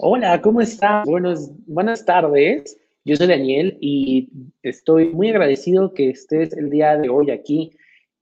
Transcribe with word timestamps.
Hola, 0.00 0.40
¿cómo 0.40 0.60
estás? 0.60 1.04
Buenos, 1.06 1.50
buenas 1.66 2.04
tardes. 2.04 2.78
Yo 3.04 3.16
soy 3.16 3.26
Daniel 3.26 3.78
y 3.80 4.28
estoy 4.62 5.08
muy 5.08 5.30
agradecido 5.30 5.92
que 5.92 6.10
estés 6.10 6.52
el 6.52 6.70
día 6.70 6.96
de 6.96 7.08
hoy 7.08 7.32
aquí 7.32 7.72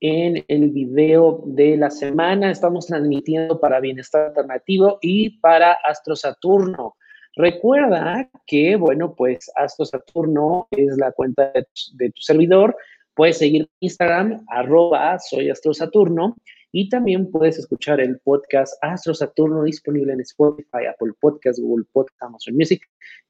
en 0.00 0.42
el 0.48 0.70
video 0.70 1.42
de 1.44 1.76
la 1.76 1.90
semana. 1.90 2.50
Estamos 2.50 2.86
transmitiendo 2.86 3.60
para 3.60 3.80
Bienestar 3.80 4.28
Alternativo 4.28 4.98
y 5.02 5.38
para 5.40 5.72
Astro 5.72 6.16
Saturno. 6.16 6.96
Recuerda 7.34 8.26
que, 8.46 8.76
bueno, 8.76 9.14
pues 9.14 9.52
Astro 9.54 9.84
Saturno 9.84 10.68
es 10.70 10.96
la 10.96 11.12
cuenta 11.12 11.52
de, 11.52 12.10
tu 12.10 12.22
servidor. 12.22 12.74
Puedes 13.12 13.36
seguir 13.36 13.68
Instagram, 13.80 14.46
arroba 14.48 15.18
soy 15.18 15.50
Astro 15.50 15.74
Saturno 15.74 16.36
y 16.76 16.90
también 16.90 17.30
puedes 17.30 17.58
escuchar 17.58 18.02
el 18.02 18.18
podcast 18.18 18.74
Astro 18.82 19.14
Saturno 19.14 19.62
disponible 19.62 20.12
en 20.12 20.20
Spotify, 20.20 20.84
Apple 20.90 21.14
Podcasts, 21.22 21.58
Google 21.58 21.86
Podcasts, 21.90 22.22
Amazon 22.22 22.54
Music 22.54 22.82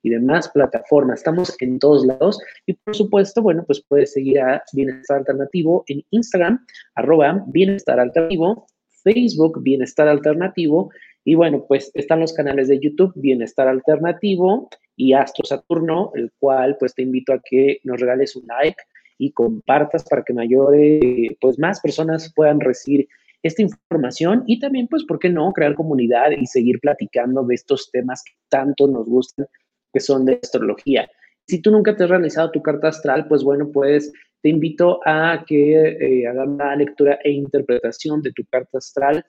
y 0.03 0.11
demás 0.11 0.49
plataformas. 0.49 1.21
Estamos 1.21 1.57
en 1.61 1.79
todos 1.79 2.05
lados. 2.05 2.41
Y 2.67 2.73
por 2.73 2.97
supuesto, 2.97 3.43
bueno, 3.43 3.63
pues 3.65 3.85
puedes 3.89 4.15
seguir 4.15 4.41
a 4.41 4.65
Bienestar 4.73 5.19
Alternativo 5.19 5.85
en 5.87 6.03
Instagram, 6.11 6.67
arroba 6.97 7.45
Bienestar 7.47 8.01
Alternativo, 8.01 8.67
Facebook, 9.05 9.63
Bienestar 9.63 10.09
Alternativo. 10.09 10.91
Y 11.25 11.37
bueno, 11.37 11.65
pues 11.69 11.93
están 11.95 12.19
los 12.19 12.33
canales 12.33 12.67
de 12.67 12.81
YouTube, 12.81 13.13
Bienestar 13.15 13.69
Alternativo 13.69 14.69
y 14.97 15.13
Astro 15.13 15.47
Saturno, 15.47 16.11
el 16.17 16.33
cual 16.41 16.77
pues 16.81 16.97
te 16.97 17.03
invito 17.03 17.33
a 17.33 17.41
que 17.49 17.79
nos 17.85 18.01
regales 18.01 18.35
un 18.35 18.49
like 18.49 18.83
y 19.19 19.31
compartas 19.31 20.03
para 20.03 20.25
que 20.25 20.35
mayores, 20.35 21.37
pues 21.41 21.61
más 21.61 21.81
personas 21.81 22.33
puedan 22.35 22.59
recibir 22.59 23.07
esta 23.47 23.63
información 23.63 24.45
y 24.47 24.59
también, 24.59 24.89
pues, 24.89 25.05
¿por 25.05 25.19
qué 25.19 25.29
no 25.29 25.53
crear 25.53 25.75
comunidad 25.75 26.31
y 26.31 26.47
seguir 26.47 26.81
platicando 26.81 27.43
de 27.45 27.55
estos 27.55 27.91
temas 27.91 28.23
que 28.25 28.33
tanto 28.49 28.87
nos 28.87 29.07
gustan, 29.09 29.47
que 29.93 30.01
son 30.01 30.25
de 30.25 30.39
astrología? 30.43 31.09
Si 31.47 31.63
tú 31.63 31.71
nunca 31.71 31.97
te 31.97 32.05
has 32.05 32.11
realizado 32.11 32.51
tu 32.51 32.61
carta 32.61 32.89
astral, 32.89 33.29
pues 33.29 33.45
bueno, 33.45 33.71
pues 33.73 34.13
te 34.43 34.49
invito 34.49 35.01
a 35.05 35.45
que 35.47 35.75
eh, 35.75 36.27
hagas 36.27 36.49
una 36.49 36.75
lectura 36.75 37.19
e 37.23 37.31
interpretación 37.31 38.21
de 38.23 38.33
tu 38.33 38.45
carta 38.51 38.79
astral. 38.79 39.25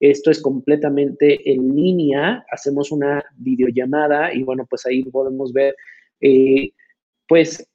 Esto 0.00 0.30
es 0.30 0.40
completamente 0.40 1.50
en 1.50 1.74
línea. 1.74 2.44
Hacemos 2.50 2.90
una 2.90 3.22
videollamada 3.36 4.32
y 4.32 4.42
bueno, 4.42 4.66
pues 4.68 4.86
ahí 4.86 5.02
podemos 5.04 5.52
ver, 5.52 5.74
eh, 6.20 6.72
pues 7.26 7.67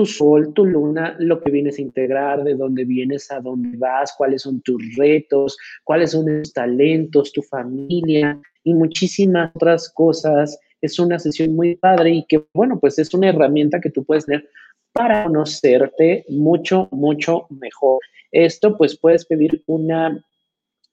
tu 0.00 0.06
sol, 0.06 0.54
tu 0.54 0.64
luna, 0.64 1.14
lo 1.18 1.42
que 1.42 1.50
vienes 1.50 1.78
a 1.78 1.82
integrar, 1.82 2.42
de 2.42 2.54
dónde 2.54 2.86
vienes, 2.86 3.30
a 3.30 3.38
dónde 3.38 3.76
vas, 3.76 4.14
cuáles 4.16 4.40
son 4.40 4.62
tus 4.62 4.82
retos, 4.96 5.58
cuáles 5.84 6.12
son 6.12 6.24
tus 6.24 6.54
talentos, 6.54 7.34
tu 7.34 7.42
familia 7.42 8.40
y 8.64 8.72
muchísimas 8.72 9.54
otras 9.54 9.92
cosas. 9.92 10.58
Es 10.80 10.98
una 10.98 11.18
sesión 11.18 11.54
muy 11.54 11.76
padre 11.76 12.12
y 12.12 12.24
que, 12.26 12.42
bueno, 12.54 12.80
pues 12.80 12.98
es 12.98 13.12
una 13.12 13.28
herramienta 13.28 13.78
que 13.78 13.90
tú 13.90 14.02
puedes 14.02 14.24
tener 14.24 14.48
para 14.92 15.24
conocerte 15.24 16.24
mucho, 16.30 16.88
mucho 16.92 17.46
mejor. 17.50 17.98
Esto, 18.32 18.78
pues 18.78 18.98
puedes 18.98 19.26
pedir 19.26 19.62
una, 19.66 20.18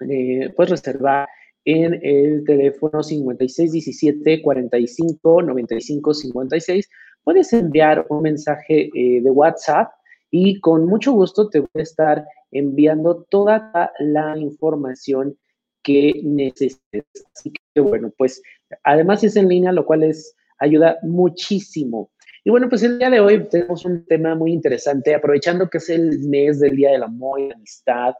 eh, 0.01 0.51
puedes 0.53 0.71
reservar 0.71 1.29
en 1.63 1.97
el 2.03 2.43
teléfono 2.45 3.01
5617 3.01 4.41
45 4.41 5.41
95 5.43 6.13
56 6.13 6.89
puedes 7.27 7.51
enviar 7.51 8.05
un 8.07 8.21
mensaje 8.21 8.89
eh, 8.95 9.21
de 9.21 9.29
WhatsApp 9.29 9.91
y 10.31 10.61
con 10.61 10.85
mucho 10.85 11.11
gusto 11.11 11.49
te 11.49 11.59
voy 11.59 11.67
a 11.75 11.81
estar 11.81 12.25
enviando 12.51 13.27
toda 13.29 13.91
la 13.99 14.37
información 14.37 15.37
que 15.83 16.21
necesites. 16.23 17.03
Así 17.35 17.51
que 17.51 17.81
bueno, 17.81 18.13
pues 18.17 18.41
además 18.85 19.25
es 19.25 19.35
en 19.35 19.49
línea, 19.49 19.73
lo 19.73 19.85
cual 19.85 20.03
es 20.03 20.37
ayuda 20.59 20.99
muchísimo. 21.03 22.11
Y 22.45 22.49
bueno, 22.49 22.69
pues 22.69 22.83
el 22.83 22.97
día 22.97 23.09
de 23.09 23.19
hoy 23.19 23.45
tenemos 23.49 23.83
un 23.83 24.05
tema 24.05 24.33
muy 24.33 24.53
interesante, 24.53 25.13
aprovechando 25.13 25.69
que 25.69 25.79
es 25.79 25.89
el 25.89 26.19
mes 26.29 26.61
del 26.61 26.77
Día 26.77 26.91
del 26.91 27.03
Amor 27.03 27.41
y 27.41 27.49
la 27.49 27.55
Amistad 27.55 28.13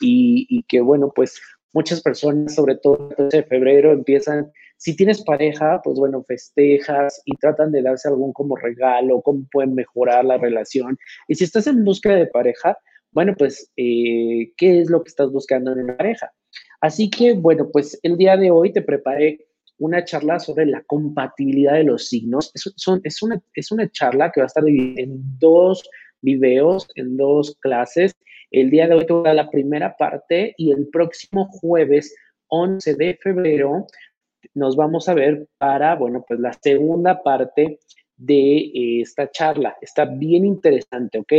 y, 0.00 0.62
que 0.68 0.80
bueno, 0.80 1.10
pues 1.12 1.42
muchas 1.72 2.00
personas, 2.00 2.54
sobre 2.54 2.76
todo 2.76 3.08
el 3.10 3.24
12 3.24 3.38
de 3.38 3.42
febrero, 3.42 3.90
empiezan 3.90 4.52
si 4.82 4.96
tienes 4.96 5.22
pareja, 5.22 5.80
pues 5.84 5.96
bueno, 5.96 6.24
festejas 6.24 7.22
y 7.24 7.36
tratan 7.36 7.70
de 7.70 7.82
darse 7.82 8.08
algún 8.08 8.32
como 8.32 8.56
regalo, 8.56 9.22
cómo 9.22 9.46
pueden 9.52 9.76
mejorar 9.76 10.24
la 10.24 10.38
relación. 10.38 10.98
Y 11.28 11.36
si 11.36 11.44
estás 11.44 11.68
en 11.68 11.84
búsqueda 11.84 12.16
de 12.16 12.26
pareja, 12.26 12.76
bueno, 13.12 13.32
pues, 13.38 13.70
eh, 13.76 14.50
¿qué 14.56 14.80
es 14.80 14.90
lo 14.90 15.04
que 15.04 15.10
estás 15.10 15.30
buscando 15.30 15.70
en 15.70 15.84
una 15.84 15.96
pareja? 15.96 16.32
Así 16.80 17.08
que, 17.10 17.34
bueno, 17.34 17.68
pues 17.72 17.96
el 18.02 18.16
día 18.16 18.36
de 18.36 18.50
hoy 18.50 18.72
te 18.72 18.82
preparé 18.82 19.46
una 19.78 20.04
charla 20.04 20.40
sobre 20.40 20.66
la 20.66 20.82
compatibilidad 20.82 21.74
de 21.74 21.84
los 21.84 22.08
signos. 22.08 22.50
Es, 22.52 22.72
son, 22.74 23.00
es, 23.04 23.22
una, 23.22 23.40
es 23.54 23.70
una 23.70 23.88
charla 23.88 24.32
que 24.32 24.40
va 24.40 24.46
a 24.46 24.48
estar 24.48 24.64
en 24.66 25.38
dos 25.38 25.88
videos, 26.22 26.88
en 26.96 27.16
dos 27.16 27.56
clases. 27.60 28.16
El 28.50 28.70
día 28.70 28.88
de 28.88 28.96
hoy 28.96 29.06
te 29.06 29.12
voy 29.12 29.26
a 29.26 29.28
dar 29.28 29.36
la 29.36 29.50
primera 29.50 29.96
parte 29.96 30.56
y 30.58 30.72
el 30.72 30.88
próximo 30.88 31.46
jueves 31.52 32.12
11 32.48 32.96
de 32.96 33.16
febrero 33.22 33.86
nos 34.54 34.76
vamos 34.76 35.08
a 35.08 35.14
ver 35.14 35.48
para, 35.58 35.94
bueno, 35.96 36.24
pues 36.26 36.40
la 36.40 36.52
segunda 36.52 37.22
parte 37.22 37.78
de 38.16 38.56
eh, 38.58 39.00
esta 39.00 39.30
charla. 39.30 39.76
Está 39.80 40.04
bien 40.04 40.44
interesante, 40.44 41.18
¿ok? 41.18 41.32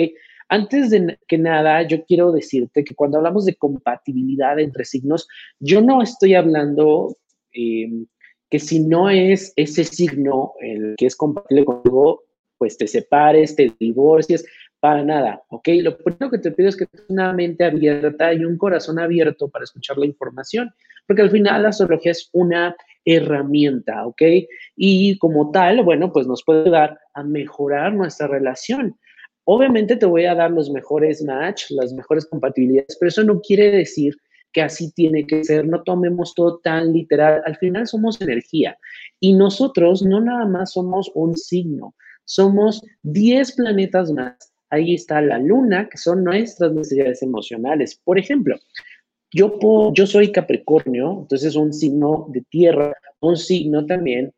Antes 0.50 0.90
de 0.90 1.18
que 1.28 1.38
nada, 1.38 1.81
yo 1.84 2.03
quiero 2.06 2.31
decirte 2.31 2.84
que 2.84 2.96
cuando 2.96 3.18
hablamos 3.18 3.46
de 3.46 3.56
compatibilidad 3.56 4.59
entre 4.59 4.86
signos, 4.86 5.28
yo 5.59 5.81
no 5.81 6.02
estoy 6.02 6.36
hablando 6.36 7.18
em, 7.53 8.06
que 8.50 8.59
si 8.59 8.80
no 8.80 9.09
es 9.09 9.53
ese 9.56 9.84
signo 9.84 10.53
el 10.59 10.96
que 10.97 11.08
es 11.08 11.16
compatible 11.16 11.66
contigo, 11.66 12.24
pues 12.58 12.78
te 12.78 12.88
separes, 12.88 13.56
te 13.56 13.74
divorcies, 13.80 14.46
para 14.80 15.02
nada, 15.02 15.41
¿ok? 15.47 15.70
Lo 15.81 15.97
primero 15.97 16.30
que 16.30 16.40
te 16.40 16.52
pido 16.52 16.68
es 16.68 16.75
que 16.75 16.85
tengas 16.85 17.09
una 17.09 17.31
mente 17.31 17.64
abierta 17.64 18.34
y 18.34 18.44
un 18.44 18.58
corazón 18.58 19.00
abierto 19.00 19.47
para 19.47 19.64
escuchar 19.64 19.97
la 19.97 20.06
información, 20.06 20.74
porque 21.08 21.22
al 21.22 21.31
final 21.31 21.64
la 21.64 21.70
astrología 21.70 22.12
es 22.12 22.30
una 22.34 22.75
herramienta, 23.06 24.06
¿ok? 24.06 24.22
Y 24.75 25.18
como 25.18 25.52
tal, 25.52 25.84
bueno, 25.84 26.12
pues 26.12 26.28
nos 26.28 26.44
puede 26.44 26.64
ayudar 26.64 27.00
a 27.14 27.24
mejorar 27.24 27.94
nuestra 27.94 28.28
relación. 28.28 28.97
Obviamente 29.46 29.96
te 29.96 30.06
voy 30.06 30.25
a 30.25 30.36
dar 30.36 30.52
los 30.52 30.69
mejores 30.69 31.24
match, 31.24 31.66
las 31.69 31.94
mejores 31.94 32.25
compatibilidades, 32.25 32.97
pero 33.00 33.09
eso 33.09 33.24
no 33.24 33.41
quiere 33.41 33.72
decir 33.72 34.16
que 34.53 34.62
así 34.62 34.91
tiene 34.91 35.25
que 35.25 35.44
ser, 35.44 35.68
no 35.68 35.84
tomemos 35.84 36.34
todo 36.36 36.59
tan 36.59 36.94
literal, 36.94 37.41
al 37.46 37.58
final 37.58 37.88
somos 37.88 38.22
energía 38.22 38.78
y 39.20 39.34
nosotros 39.34 40.03
no 40.03 40.22
nada 40.22 40.46
más 40.46 40.74
somos 40.74 41.12
un 41.16 41.35
signo, 41.35 41.96
somos 42.24 42.81
10 43.02 43.56
planetas 43.56 44.12
más. 44.12 44.53
Ahí 44.70 44.96
está 44.96 45.22
la 45.22 45.38
luna, 45.38 45.88
que 45.90 45.97
son 45.97 46.24
nuestras 46.24 46.72
necesidades 46.74 47.22
emocionales. 47.22 48.00
Por 48.03 48.18
ejemplo, 48.18 48.56
yo, 49.34 49.58
yo 49.94 50.08
soy 50.08 50.32
Capricornio, 50.32 51.20
entonces 51.22 51.56
un 51.56 51.74
signo 51.74 52.28
de 52.30 52.42
tierra, 52.50 52.94
un 53.20 53.36
signo 53.36 53.86
también 53.86 54.32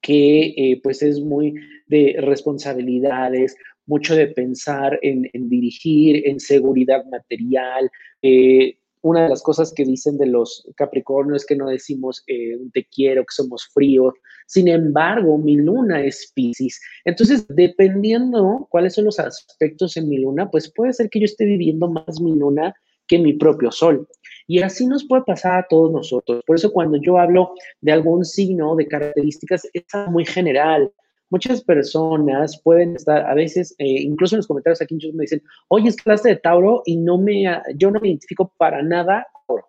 que 0.00 0.54
eh, 0.56 0.80
pues 0.82 1.02
es 1.02 1.20
muy 1.20 1.54
de 1.86 2.16
responsabilidades, 2.18 3.56
mucho 3.86 4.14
de 4.14 4.28
pensar 4.28 4.98
en, 5.02 5.28
dirigir, 5.48 6.26
en 6.26 6.40
seguridad 6.40 7.04
material. 7.10 7.90
Eh, 8.22 8.76
una 9.00 9.22
de 9.22 9.28
las 9.30 9.42
cosas 9.42 9.72
que 9.72 9.84
dicen 9.84 10.18
de 10.18 10.26
los 10.26 10.68
Capricornios 10.76 11.42
es 11.42 11.46
que 11.46 11.56
no 11.56 11.68
decimos 11.68 12.22
eh, 12.26 12.58
te 12.72 12.84
quiero, 12.84 13.22
que 13.22 13.34
somos 13.34 13.66
fríos. 13.72 14.14
Sin 14.46 14.68
embargo, 14.68 15.38
mi 15.38 15.56
luna 15.56 16.04
es 16.04 16.32
Pisces. 16.34 16.80
Entonces, 17.04 17.46
dependiendo 17.48 18.66
cuáles 18.70 18.94
son 18.94 19.04
los 19.04 19.18
aspectos 19.18 19.96
en 19.96 20.08
mi 20.08 20.18
luna, 20.18 20.50
pues 20.50 20.72
puede 20.74 20.92
ser 20.92 21.08
que 21.08 21.20
yo 21.20 21.24
esté 21.24 21.44
viviendo 21.44 21.88
más 21.88 22.20
mi 22.20 22.34
luna 22.34 22.74
que 23.08 23.18
mi 23.18 23.32
propio 23.32 23.72
sol. 23.72 24.06
Y 24.46 24.62
así 24.62 24.86
nos 24.86 25.06
puede 25.06 25.24
pasar 25.24 25.58
a 25.58 25.66
todos 25.68 25.90
nosotros. 25.92 26.42
Por 26.46 26.56
eso 26.56 26.72
cuando 26.72 26.98
yo 27.02 27.18
hablo 27.18 27.52
de 27.80 27.92
algún 27.92 28.24
signo, 28.24 28.76
de 28.76 28.86
características, 28.86 29.66
es 29.72 29.84
muy 30.08 30.24
general. 30.24 30.90
Muchas 31.30 31.62
personas 31.62 32.60
pueden 32.62 32.96
estar, 32.96 33.26
a 33.26 33.34
veces, 33.34 33.74
eh, 33.78 34.02
incluso 34.02 34.34
en 34.34 34.38
los 34.38 34.46
comentarios 34.46 34.80
aquí 34.80 34.96
me 35.12 35.22
dicen, 35.22 35.42
oye, 35.68 35.88
es 35.88 35.96
clase 35.96 36.30
de 36.30 36.36
Tauro 36.36 36.82
y 36.86 36.96
no 36.96 37.18
me, 37.18 37.44
yo 37.76 37.90
no 37.90 38.00
me 38.00 38.08
identifico 38.08 38.52
para 38.56 38.82
nada 38.82 39.26
Tauro. 39.46 39.66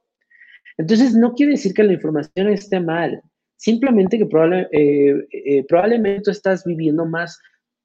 Entonces, 0.78 1.14
no 1.14 1.34
quiere 1.34 1.54
decir 1.54 1.74
que 1.74 1.84
la 1.84 1.94
información 1.94 2.48
esté 2.48 2.80
mal. 2.80 3.22
Simplemente 3.58 4.18
que 4.18 4.24
eh, 4.72 5.28
eh, 5.32 5.66
probablemente 5.68 6.22
tú 6.22 6.32
estás 6.32 6.64
viviendo 6.64 7.06
más 7.06 7.38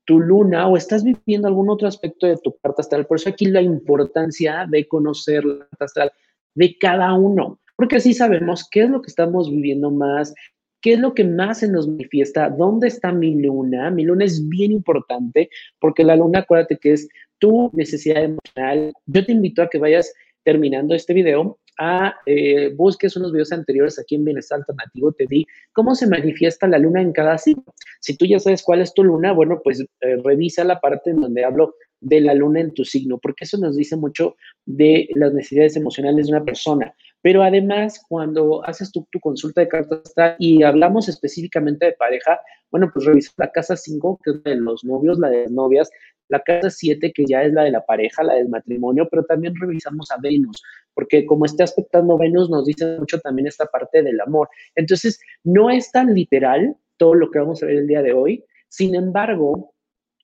tu 0.05 0.21
luna 0.21 0.69
o 0.69 0.77
estás 0.77 1.05
viviendo 1.05 1.49
algún 1.49 1.71
otro 1.71 1.89
aspecto 1.89 2.27
de 2.27 2.37
tu 2.37 2.57
carta 2.59 2.83
astral. 2.83 3.07
Por 3.07 3.17
eso 3.17 3.31
aquí 3.31 3.47
la 3.47 3.63
importancia 3.63 4.67
de 4.69 4.87
conocer 4.87 5.45
la 5.45 5.67
carta 5.67 5.85
astral 5.85 6.13
de 6.55 6.77
cada 6.79 7.13
uno, 7.15 7.61
porque 7.77 7.97
así 7.97 8.15
sabemos 8.15 8.69
qué 8.71 8.83
es 8.83 8.91
lo 8.91 9.03
que 9.03 9.09
estamos 9.09 9.51
viviendo 9.51 9.91
más, 9.91 10.35
qué 10.81 10.93
es 10.93 10.99
lo 10.99 11.15
que 11.15 11.25
más 11.25 11.61
se 11.61 11.69
nos 11.69 11.89
manifiesta, 11.89 12.51
dónde 12.51 12.89
está 12.89 13.11
mi 13.11 13.35
luna. 13.35 13.91
Mi 13.91 14.05
luna 14.05 14.27
es 14.27 14.49
bien 14.49 14.71
importante 14.71 15.49
porque 15.81 16.05
la 16.05 16.17
luna, 16.17 16.41
acuérdate 16.41 16.77
que 16.77 16.93
es 16.93 17.09
tu 17.39 17.71
necesidad 17.73 18.25
emocional. 18.25 18.93
Yo 19.07 19.25
te 19.25 19.33
invito 19.33 19.63
a 19.63 19.69
que 19.69 19.79
vayas 19.79 20.13
terminando 20.45 20.95
este 20.95 21.15
video 21.15 21.59
a, 21.79 22.15
eh, 22.27 22.73
busques 22.75 23.17
unos 23.17 23.33
videos 23.33 23.53
anteriores 23.53 23.99
aquí 23.99 24.15
en 24.15 24.25
Bienestar 24.25 24.61
Alternativo, 24.61 25.13
te 25.13 25.27
di 25.29 25.47
cómo 25.73 25.95
se 25.95 26.07
manifiesta 26.07 26.67
la 26.67 26.79
luna 26.79 27.01
en 27.03 27.13
cada 27.13 27.39
signo. 27.39 27.65
Si 28.01 28.17
tú 28.17 28.27
ya 28.27 28.39
sabes 28.39 28.63
cuál 28.63 28.81
es 28.81 28.95
tu 28.95 29.05
luna, 29.05 29.33
bueno, 29.33 29.61
pues 29.63 29.81
eh, 29.81 30.17
revisa 30.23 30.65
la 30.65 30.81
parte 30.81 31.11
en 31.11 31.21
donde 31.21 31.45
hablo 31.45 31.75
de 32.01 32.21
la 32.21 32.35
luna 32.35 32.61
en 32.61 32.75
tu 32.75 32.85
signo, 32.85 33.19
porque 33.19 33.45
eso 33.45 33.57
nos 33.59 33.77
dice 33.77 33.97
mucho 33.97 34.37
de 34.67 35.09
las 35.15 35.33
necesidades 35.33 35.77
emocionales 35.77 36.27
de 36.27 36.33
una 36.33 36.45
persona. 36.45 36.95
Pero 37.23 37.43
además, 37.43 38.03
cuando 38.07 38.63
haces 38.67 38.93
tu, 38.93 39.07
tu 39.11 39.19
consulta 39.21 39.63
de 39.63 39.69
cartas 39.69 40.03
y 40.39 40.63
hablamos 40.63 41.09
específicamente 41.09 41.87
de 41.87 41.93
pareja, 41.93 42.39
bueno, 42.71 42.91
pues 42.93 43.07
revisa 43.07 43.33
la 43.39 43.51
casa 43.51 43.77
5, 43.77 44.21
que 44.23 44.31
es 44.33 44.37
la 44.45 44.51
de 44.51 44.61
los 44.61 44.85
novios, 44.85 45.19
la 45.19 45.31
de 45.31 45.43
las 45.45 45.51
novias, 45.53 45.91
la 46.29 46.41
casa 46.41 46.71
7, 46.71 47.13
que 47.13 47.25
ya 47.27 47.43
es 47.43 47.53
la 47.53 47.65
de 47.65 47.71
la 47.71 47.85
pareja, 47.85 48.23
la 48.23 48.35
del 48.35 48.49
matrimonio, 48.49 49.09
pero 49.11 49.25
también 49.25 49.55
revisamos 49.61 50.11
a 50.11 50.19
Venus, 50.21 50.63
porque 50.95 51.27
como 51.27 51.45
está 51.45 51.65
aspectando 51.65 52.19
Venus, 52.19 52.51
nos 52.51 52.67
dice 52.67 52.99
mucho 52.99 53.21
también 53.21 53.47
esta 53.47 53.67
parte 53.67 54.03
del 54.03 54.21
amor. 54.21 54.49
Entonces, 54.75 55.21
no 55.45 55.71
es 55.71 55.91
tan 55.91 56.15
literal 56.15 56.77
todo 56.97 57.15
lo 57.15 57.31
que 57.31 57.39
vamos 57.39 57.63
a 57.63 57.67
ver 57.67 57.77
el 57.77 57.87
día 57.87 58.03
de 58.03 58.13
hoy, 58.13 58.45
sin 58.69 58.95
embargo, 58.95 59.75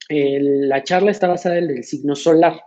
la 0.08 0.82
charla 0.82 1.10
está 1.10 1.28
basada 1.28 1.58
en 1.58 1.70
el 1.70 1.84
signo 1.84 2.16
solar. 2.16 2.60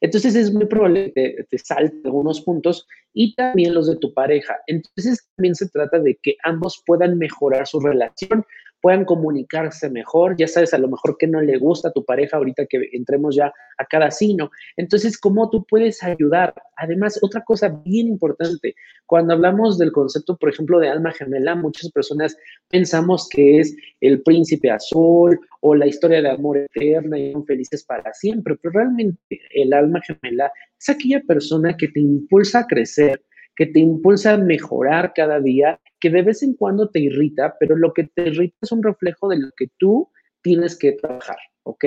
Entonces 0.00 0.34
es 0.34 0.52
muy 0.52 0.66
probable 0.66 1.12
que 1.14 1.44
te, 1.48 1.58
salte 1.58 1.96
algunos 2.04 2.40
puntos 2.40 2.86
y 3.12 3.34
también 3.34 3.74
los 3.74 3.86
de 3.86 3.96
tu 3.96 4.12
pareja. 4.14 4.58
Entonces 4.66 5.28
también 5.36 5.54
se 5.54 5.68
trata 5.68 5.98
de 5.98 6.18
que 6.22 6.36
ambos 6.44 6.82
puedan 6.86 7.18
mejorar 7.18 7.66
su 7.66 7.80
relación, 7.80 8.44
puedan 8.80 9.04
comunicarse 9.04 9.90
mejor. 9.90 10.36
Ya 10.36 10.48
sabes, 10.48 10.74
a 10.74 10.78
lo 10.78 10.88
mejor 10.88 11.16
que 11.18 11.26
no 11.26 11.40
le 11.40 11.58
gusta 11.58 11.88
a 11.88 11.92
tu 11.92 12.04
pareja 12.04 12.36
ahorita 12.36 12.66
que 12.66 12.88
entremos 12.92 13.36
ya 13.36 13.52
a 13.78 13.84
cada 13.86 14.10
signo. 14.10 14.50
Entonces, 14.76 15.18
¿cómo 15.18 15.50
tú 15.50 15.64
puedes 15.64 16.02
ayudar? 16.02 16.54
Además, 16.76 17.18
otra 17.22 17.42
cosa 17.44 17.68
bien 17.84 18.08
importante, 18.08 18.74
cuando 19.06 19.34
hablamos 19.34 19.78
del 19.78 19.92
concepto, 19.92 20.36
por 20.36 20.50
ejemplo, 20.50 20.78
de 20.78 20.88
alma 20.88 21.12
gemela, 21.12 21.54
muchas 21.54 21.90
personas 21.90 22.36
pensamos 22.68 23.28
que 23.28 23.60
es 23.60 23.76
el 24.00 24.22
príncipe 24.22 24.70
azul 24.70 25.38
o 25.60 25.74
la 25.74 25.86
historia 25.86 26.22
de 26.22 26.30
amor 26.30 26.58
eterna 26.58 27.18
y 27.18 27.32
son 27.32 27.44
felices 27.44 27.84
para 27.84 28.12
siempre, 28.14 28.56
pero 28.56 28.72
realmente 28.72 29.40
el 29.54 29.72
alma 29.72 30.00
gemela 30.02 30.50
es 30.78 30.88
aquella 30.88 31.20
persona 31.26 31.76
que 31.76 31.88
te 31.88 32.00
impulsa 32.00 32.60
a 32.60 32.66
crecer, 32.66 33.22
que 33.56 33.66
te 33.66 33.80
impulsa 33.80 34.34
a 34.34 34.38
mejorar 34.38 35.12
cada 35.14 35.40
día, 35.40 35.80
que 36.00 36.10
de 36.10 36.22
vez 36.22 36.42
en 36.42 36.54
cuando 36.54 36.88
te 36.88 37.00
irrita, 37.00 37.56
pero 37.60 37.76
lo 37.76 37.92
que 37.92 38.04
te 38.04 38.28
irrita 38.28 38.56
es 38.62 38.72
un 38.72 38.82
reflejo 38.82 39.28
de 39.28 39.38
lo 39.38 39.50
que 39.56 39.68
tú 39.76 40.08
tienes 40.42 40.78
que 40.78 40.92
trabajar, 40.92 41.36
¿ok? 41.64 41.84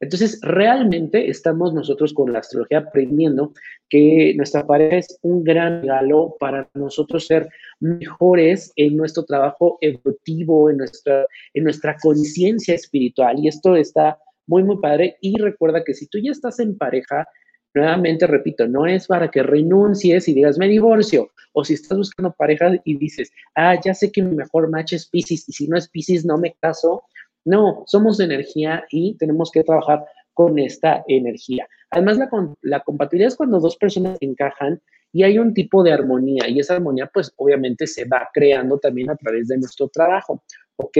Entonces, 0.00 0.40
realmente 0.42 1.28
estamos 1.28 1.74
nosotros 1.74 2.14
con 2.14 2.32
la 2.32 2.38
astrología 2.38 2.78
aprendiendo 2.78 3.52
que 3.88 4.34
nuestra 4.36 4.66
pareja 4.66 4.98
es 4.98 5.18
un 5.22 5.42
gran 5.42 5.82
regalo 5.82 6.36
para 6.38 6.68
nosotros 6.74 7.26
ser 7.26 7.48
mejores 7.80 8.72
en 8.76 8.96
nuestro 8.96 9.24
trabajo 9.24 9.78
evolutivo, 9.80 10.70
en 10.70 10.78
nuestra, 10.78 11.26
en 11.54 11.64
nuestra 11.64 11.96
conciencia 12.00 12.74
espiritual. 12.74 13.36
Y 13.40 13.48
esto 13.48 13.74
está 13.76 14.18
muy, 14.46 14.62
muy 14.62 14.78
padre. 14.78 15.16
Y 15.20 15.38
recuerda 15.38 15.84
que 15.84 15.94
si 15.94 16.06
tú 16.06 16.18
ya 16.18 16.30
estás 16.30 16.60
en 16.60 16.76
pareja, 16.76 17.26
Nuevamente 17.76 18.26
repito, 18.26 18.66
no 18.66 18.86
es 18.86 19.06
para 19.06 19.30
que 19.30 19.42
renuncies 19.42 20.26
y 20.28 20.32
digas, 20.32 20.56
me 20.56 20.66
divorcio. 20.66 21.30
O 21.52 21.62
si 21.62 21.74
estás 21.74 21.98
buscando 21.98 22.32
pareja 22.32 22.70
y 22.84 22.96
dices, 22.96 23.30
ah, 23.54 23.78
ya 23.78 23.92
sé 23.92 24.10
que 24.10 24.22
mi 24.22 24.34
mejor 24.34 24.70
match 24.70 24.94
es 24.94 25.06
Pisces 25.06 25.46
y 25.46 25.52
si 25.52 25.68
no 25.68 25.76
es 25.76 25.86
Pisces 25.86 26.24
no 26.24 26.38
me 26.38 26.56
caso. 26.58 27.02
No, 27.44 27.84
somos 27.86 28.18
energía 28.18 28.86
y 28.90 29.14
tenemos 29.18 29.50
que 29.50 29.62
trabajar 29.62 30.06
con 30.32 30.58
esta 30.58 31.04
energía. 31.06 31.68
Además, 31.90 32.16
la, 32.16 32.30
la 32.62 32.80
compatibilidad 32.80 33.28
es 33.28 33.36
cuando 33.36 33.60
dos 33.60 33.76
personas 33.76 34.16
encajan 34.22 34.80
y 35.12 35.24
hay 35.24 35.38
un 35.38 35.52
tipo 35.52 35.82
de 35.82 35.92
armonía 35.92 36.48
y 36.48 36.60
esa 36.60 36.76
armonía 36.76 37.10
pues 37.12 37.30
obviamente 37.36 37.86
se 37.86 38.06
va 38.06 38.30
creando 38.32 38.78
también 38.78 39.10
a 39.10 39.16
través 39.16 39.48
de 39.48 39.58
nuestro 39.58 39.88
trabajo. 39.88 40.42
¿Ok? 40.76 40.96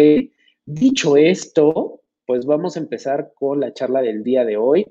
Dicho 0.66 1.16
esto, 1.16 2.02
pues 2.26 2.44
vamos 2.44 2.76
a 2.76 2.80
empezar 2.80 3.32
con 3.34 3.60
la 3.60 3.72
charla 3.72 4.02
del 4.02 4.22
día 4.22 4.44
de 4.44 4.58
hoy 4.58 4.86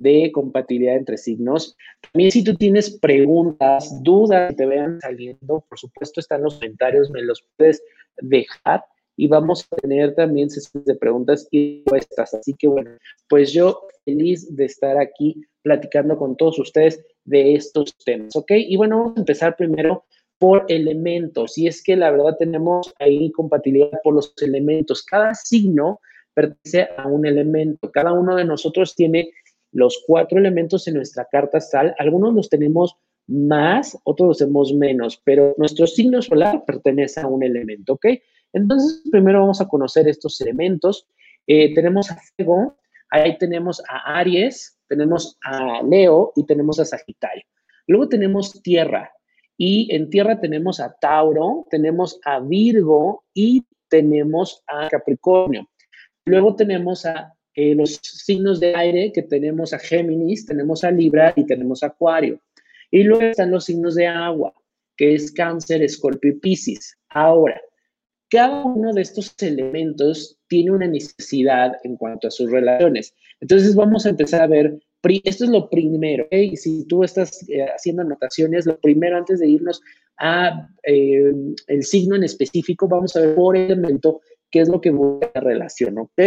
de 0.00 0.32
compatibilidad 0.32 0.96
entre 0.96 1.16
signos. 1.16 1.76
También 2.12 2.30
si 2.30 2.42
tú 2.42 2.54
tienes 2.56 2.98
preguntas, 2.98 4.02
dudas 4.02 4.50
que 4.50 4.56
te 4.56 4.66
vean 4.66 4.98
saliendo, 5.00 5.64
por 5.68 5.78
supuesto 5.78 6.20
están 6.20 6.42
los 6.42 6.54
comentarios, 6.54 7.10
me 7.10 7.22
los 7.22 7.44
puedes 7.56 7.82
dejar 8.20 8.82
y 9.16 9.28
vamos 9.28 9.68
a 9.70 9.76
tener 9.76 10.14
también 10.14 10.48
sesiones 10.48 10.86
de 10.86 10.94
preguntas 10.94 11.46
y 11.50 11.82
respuestas. 11.86 12.34
Así 12.34 12.54
que 12.54 12.66
bueno, 12.66 12.90
pues 13.28 13.52
yo 13.52 13.82
feliz 14.04 14.54
de 14.56 14.64
estar 14.64 14.98
aquí 14.98 15.42
platicando 15.62 16.16
con 16.16 16.36
todos 16.36 16.58
ustedes 16.58 17.04
de 17.24 17.54
estos 17.54 17.94
temas, 17.98 18.34
¿ok? 18.34 18.52
Y 18.56 18.76
bueno, 18.76 18.98
vamos 18.98 19.16
a 19.16 19.20
empezar 19.20 19.56
primero 19.56 20.04
por 20.38 20.64
elementos. 20.68 21.58
Y 21.58 21.66
es 21.66 21.82
que 21.82 21.96
la 21.96 22.10
verdad 22.10 22.36
tenemos 22.38 22.94
ahí 22.98 23.30
compatibilidad 23.32 24.00
por 24.02 24.14
los 24.14 24.32
elementos. 24.40 25.04
Cada 25.04 25.34
signo 25.34 26.00
pertenece 26.32 26.88
a 26.96 27.06
un 27.06 27.26
elemento. 27.26 27.90
Cada 27.92 28.14
uno 28.14 28.36
de 28.36 28.46
nosotros 28.46 28.94
tiene 28.94 29.30
los 29.72 30.02
cuatro 30.06 30.38
elementos 30.38 30.86
en 30.88 30.94
nuestra 30.94 31.26
carta 31.30 31.58
astral. 31.58 31.94
Algunos 31.98 32.34
los 32.34 32.48
tenemos 32.48 32.96
más, 33.26 33.96
otros 34.04 34.28
los 34.28 34.38
tenemos 34.38 34.72
menos, 34.74 35.20
pero 35.24 35.54
nuestro 35.56 35.86
signo 35.86 36.20
solar 36.20 36.64
pertenece 36.64 37.20
a 37.20 37.26
un 37.26 37.42
elemento, 37.42 37.94
¿ok? 37.94 38.06
Entonces, 38.52 39.02
primero 39.10 39.40
vamos 39.40 39.60
a 39.60 39.68
conocer 39.68 40.08
estos 40.08 40.40
elementos. 40.40 41.06
Eh, 41.46 41.74
tenemos 41.74 42.10
a 42.10 42.18
fuego, 42.36 42.76
ahí 43.10 43.38
tenemos 43.38 43.82
a 43.88 44.18
Aries, 44.18 44.78
tenemos 44.88 45.38
a 45.44 45.82
Leo 45.82 46.32
y 46.34 46.44
tenemos 46.44 46.80
a 46.80 46.84
Sagitario. 46.84 47.44
Luego 47.86 48.08
tenemos 48.08 48.60
tierra 48.62 49.12
y 49.56 49.94
en 49.94 50.10
tierra 50.10 50.40
tenemos 50.40 50.80
a 50.80 50.96
Tauro, 51.00 51.66
tenemos 51.70 52.20
a 52.24 52.40
Virgo 52.40 53.24
y 53.34 53.64
tenemos 53.88 54.62
a 54.66 54.88
Capricornio. 54.88 55.68
Luego 56.24 56.56
tenemos 56.56 57.06
a 57.06 57.34
eh, 57.60 57.74
los 57.74 58.00
signos 58.02 58.58
de 58.58 58.74
aire 58.74 59.12
que 59.12 59.22
tenemos 59.22 59.74
a 59.74 59.78
Géminis, 59.78 60.46
tenemos 60.46 60.82
a 60.82 60.90
Libra 60.90 61.34
y 61.36 61.44
tenemos 61.44 61.82
a 61.82 61.88
Acuario. 61.88 62.40
Y 62.90 63.02
luego 63.02 63.22
están 63.22 63.50
los 63.50 63.66
signos 63.66 63.96
de 63.96 64.06
agua, 64.06 64.54
que 64.96 65.14
es 65.14 65.30
Cáncer, 65.30 65.82
Escorpio 65.82 66.30
y 66.30 66.36
Piscis. 66.36 66.96
Ahora, 67.10 67.60
cada 68.30 68.64
uno 68.64 68.94
de 68.94 69.02
estos 69.02 69.34
elementos 69.42 70.38
tiene 70.48 70.70
una 70.70 70.86
necesidad 70.86 71.72
en 71.84 71.96
cuanto 71.96 72.28
a 72.28 72.30
sus 72.30 72.50
relaciones. 72.50 73.14
Entonces 73.40 73.74
vamos 73.74 74.06
a 74.06 74.10
empezar 74.10 74.40
a 74.40 74.46
ver, 74.46 74.78
esto 75.24 75.44
es 75.44 75.50
lo 75.50 75.68
primero, 75.68 76.26
y 76.30 76.56
si 76.56 76.86
tú 76.86 77.04
estás 77.04 77.46
eh, 77.50 77.66
haciendo 77.74 78.02
anotaciones, 78.02 78.64
lo 78.64 78.80
primero 78.80 79.18
antes 79.18 79.40
de 79.40 79.48
irnos 79.48 79.82
a 80.16 80.66
eh, 80.84 81.32
el 81.66 81.82
signo 81.82 82.16
en 82.16 82.24
específico, 82.24 82.88
vamos 82.88 83.14
a 83.16 83.20
ver 83.20 83.34
por 83.34 83.54
elemento 83.54 84.22
qué 84.50 84.60
es 84.60 84.68
lo 84.68 84.80
que 84.80 84.90
busca 84.90 85.30
la 85.34 85.40
relación, 85.40 85.98
¿ok? 85.98 86.20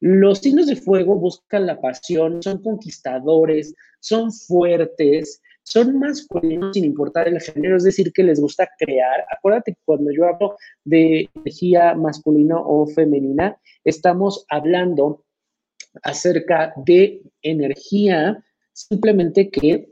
Los 0.00 0.38
signos 0.38 0.66
de 0.66 0.76
fuego 0.76 1.16
buscan 1.16 1.66
la 1.66 1.80
pasión, 1.80 2.42
son 2.42 2.62
conquistadores, 2.62 3.74
son 4.00 4.30
fuertes, 4.32 5.40
son 5.62 5.98
masculinos 5.98 6.72
sin 6.74 6.84
importar 6.84 7.26
el 7.28 7.40
género, 7.40 7.76
es 7.76 7.84
decir, 7.84 8.12
que 8.12 8.22
les 8.22 8.40
gusta 8.40 8.68
crear. 8.78 9.24
Acuérdate 9.30 9.72
que 9.72 9.80
cuando 9.84 10.12
yo 10.12 10.26
hablo 10.26 10.56
de 10.84 11.28
energía 11.34 11.94
masculina 11.94 12.56
o 12.58 12.86
femenina, 12.86 13.58
estamos 13.84 14.44
hablando 14.48 15.24
acerca 16.02 16.72
de 16.84 17.22
energía 17.42 18.44
simplemente 18.72 19.50
que 19.50 19.88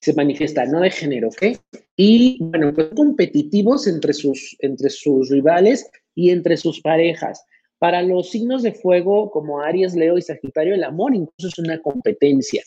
se 0.00 0.12
manifiesta, 0.14 0.66
no 0.66 0.80
de 0.80 0.90
género, 0.90 1.28
¿ok? 1.28 1.58
Y 1.96 2.38
bueno, 2.40 2.74
pues 2.74 2.88
competitivos 2.96 3.86
entre 3.86 4.12
sus, 4.12 4.56
entre 4.58 4.90
sus 4.90 5.30
rivales 5.30 5.88
y 6.14 6.30
entre 6.30 6.56
sus 6.56 6.80
parejas. 6.80 7.44
Para 7.82 8.00
los 8.00 8.30
signos 8.30 8.62
de 8.62 8.70
fuego 8.70 9.28
como 9.32 9.60
Aries, 9.60 9.96
Leo 9.96 10.16
y 10.16 10.22
Sagitario, 10.22 10.72
el 10.76 10.84
amor 10.84 11.16
incluso 11.16 11.48
es 11.48 11.58
una 11.58 11.82
competencia. 11.82 12.62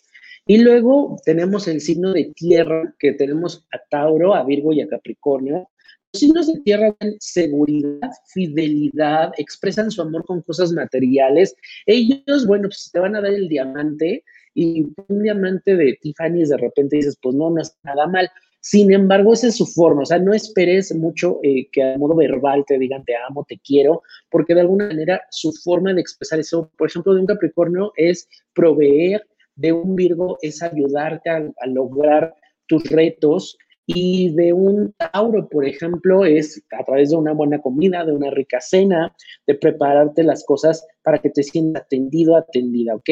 Y 0.46 0.58
luego 0.58 1.16
tenemos 1.24 1.70
el 1.70 1.80
signo 1.80 2.12
de 2.12 2.34
tierra, 2.36 2.94
que 3.00 3.14
tenemos 3.14 3.66
a 3.72 3.78
Tauro, 3.90 4.36
a 4.36 4.44
Virgo 4.44 4.74
y 4.74 4.82
a 4.82 4.90
Capricornio. 4.90 5.70
Los 6.12 6.20
signos 6.20 6.54
de 6.54 6.60
tierra 6.66 6.94
dan 7.00 7.14
seguridad, 7.20 8.12
fidelidad, 8.34 9.32
expresan 9.38 9.90
su 9.90 10.02
amor 10.02 10.26
con 10.26 10.42
cosas 10.42 10.74
materiales. 10.74 11.56
Ellos, 11.86 12.46
bueno, 12.46 12.68
pues 12.68 12.90
te 12.92 13.00
van 13.00 13.16
a 13.16 13.22
dar 13.22 13.32
el 13.32 13.48
diamante 13.48 14.22
y 14.54 14.84
un 15.08 15.24
diamante 15.24 15.78
de 15.78 15.98
Tiffany 16.02 16.44
de 16.44 16.58
repente 16.58 16.98
dices, 16.98 17.18
pues 17.22 17.34
no, 17.36 17.52
no 17.52 17.62
es 17.62 17.74
nada 17.84 18.06
mal. 18.08 18.30
Sin 18.68 18.92
embargo, 18.92 19.32
esa 19.32 19.50
es 19.50 19.58
su 19.58 19.68
forma, 19.68 20.02
o 20.02 20.06
sea, 20.08 20.18
no 20.18 20.34
esperes 20.34 20.92
mucho 20.96 21.38
eh, 21.44 21.68
que 21.72 21.84
a 21.84 22.00
modo 22.00 22.16
verbal 22.16 22.66
te 22.66 22.80
digan 22.80 23.06
te 23.06 23.14
amo, 23.16 23.46
te 23.48 23.60
quiero, 23.60 24.02
porque 24.32 24.56
de 24.56 24.62
alguna 24.62 24.88
manera 24.88 25.22
su 25.30 25.52
forma 25.52 25.94
de 25.94 26.02
expresar 26.02 26.40
eso, 26.40 26.72
por 26.76 26.90
ejemplo, 26.90 27.14
de 27.14 27.20
un 27.20 27.28
Capricornio 27.28 27.94
es 27.96 28.28
proveer, 28.56 29.28
de 29.56 29.72
un 29.72 29.96
Virgo 29.96 30.40
es 30.42 30.64
ayudarte 30.64 31.30
a, 31.30 31.48
a 31.58 31.68
lograr 31.68 32.34
tus 32.66 32.90
retos, 32.90 33.56
y 33.86 34.34
de 34.34 34.52
un 34.52 34.96
Tauro, 34.98 35.48
por 35.48 35.64
ejemplo, 35.64 36.26
es 36.26 36.60
a 36.72 36.84
través 36.84 37.12
de 37.12 37.18
una 37.18 37.34
buena 37.34 37.62
comida, 37.62 38.04
de 38.04 38.14
una 38.14 38.32
rica 38.32 38.60
cena, 38.62 39.16
de 39.46 39.54
prepararte 39.54 40.24
las 40.24 40.44
cosas 40.44 40.88
para 41.04 41.20
que 41.20 41.30
te 41.30 41.44
sientas 41.44 41.84
atendido, 41.84 42.36
atendida, 42.36 42.96
¿ok? 42.96 43.10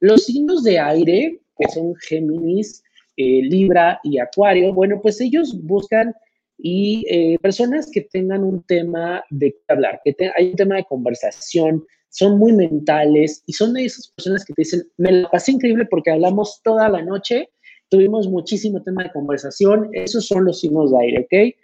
Los 0.00 0.26
signos 0.26 0.64
de 0.64 0.78
aire, 0.78 1.40
que 1.58 1.68
son 1.72 1.94
Géminis, 1.96 2.82
eh, 3.22 3.42
Libra 3.42 4.00
y 4.02 4.18
Acuario, 4.18 4.72
bueno, 4.72 5.00
pues 5.00 5.20
ellos 5.20 5.56
buscan 5.62 6.14
y 6.58 7.04
eh, 7.08 7.38
personas 7.40 7.90
que 7.90 8.02
tengan 8.02 8.44
un 8.44 8.62
tema 8.64 9.24
de 9.30 9.56
hablar, 9.68 10.00
que 10.04 10.14
hay 10.36 10.50
un 10.50 10.56
tema 10.56 10.76
de 10.76 10.84
conversación, 10.84 11.84
son 12.08 12.38
muy 12.38 12.52
mentales 12.52 13.42
y 13.46 13.52
son 13.52 13.72
de 13.72 13.86
esas 13.86 14.08
personas 14.08 14.44
que 14.44 14.52
te 14.52 14.62
dicen, 14.62 14.82
me 14.98 15.12
la 15.12 15.30
pasé 15.30 15.52
increíble 15.52 15.86
porque 15.90 16.10
hablamos 16.10 16.60
toda 16.62 16.88
la 16.88 17.02
noche, 17.02 17.48
tuvimos 17.88 18.28
muchísimo 18.28 18.82
tema 18.82 19.04
de 19.04 19.12
conversación, 19.12 19.88
esos 19.92 20.26
son 20.26 20.44
los 20.44 20.60
signos 20.60 20.90
de 20.92 20.98
aire, 20.98 21.20
¿ok? 21.20 21.56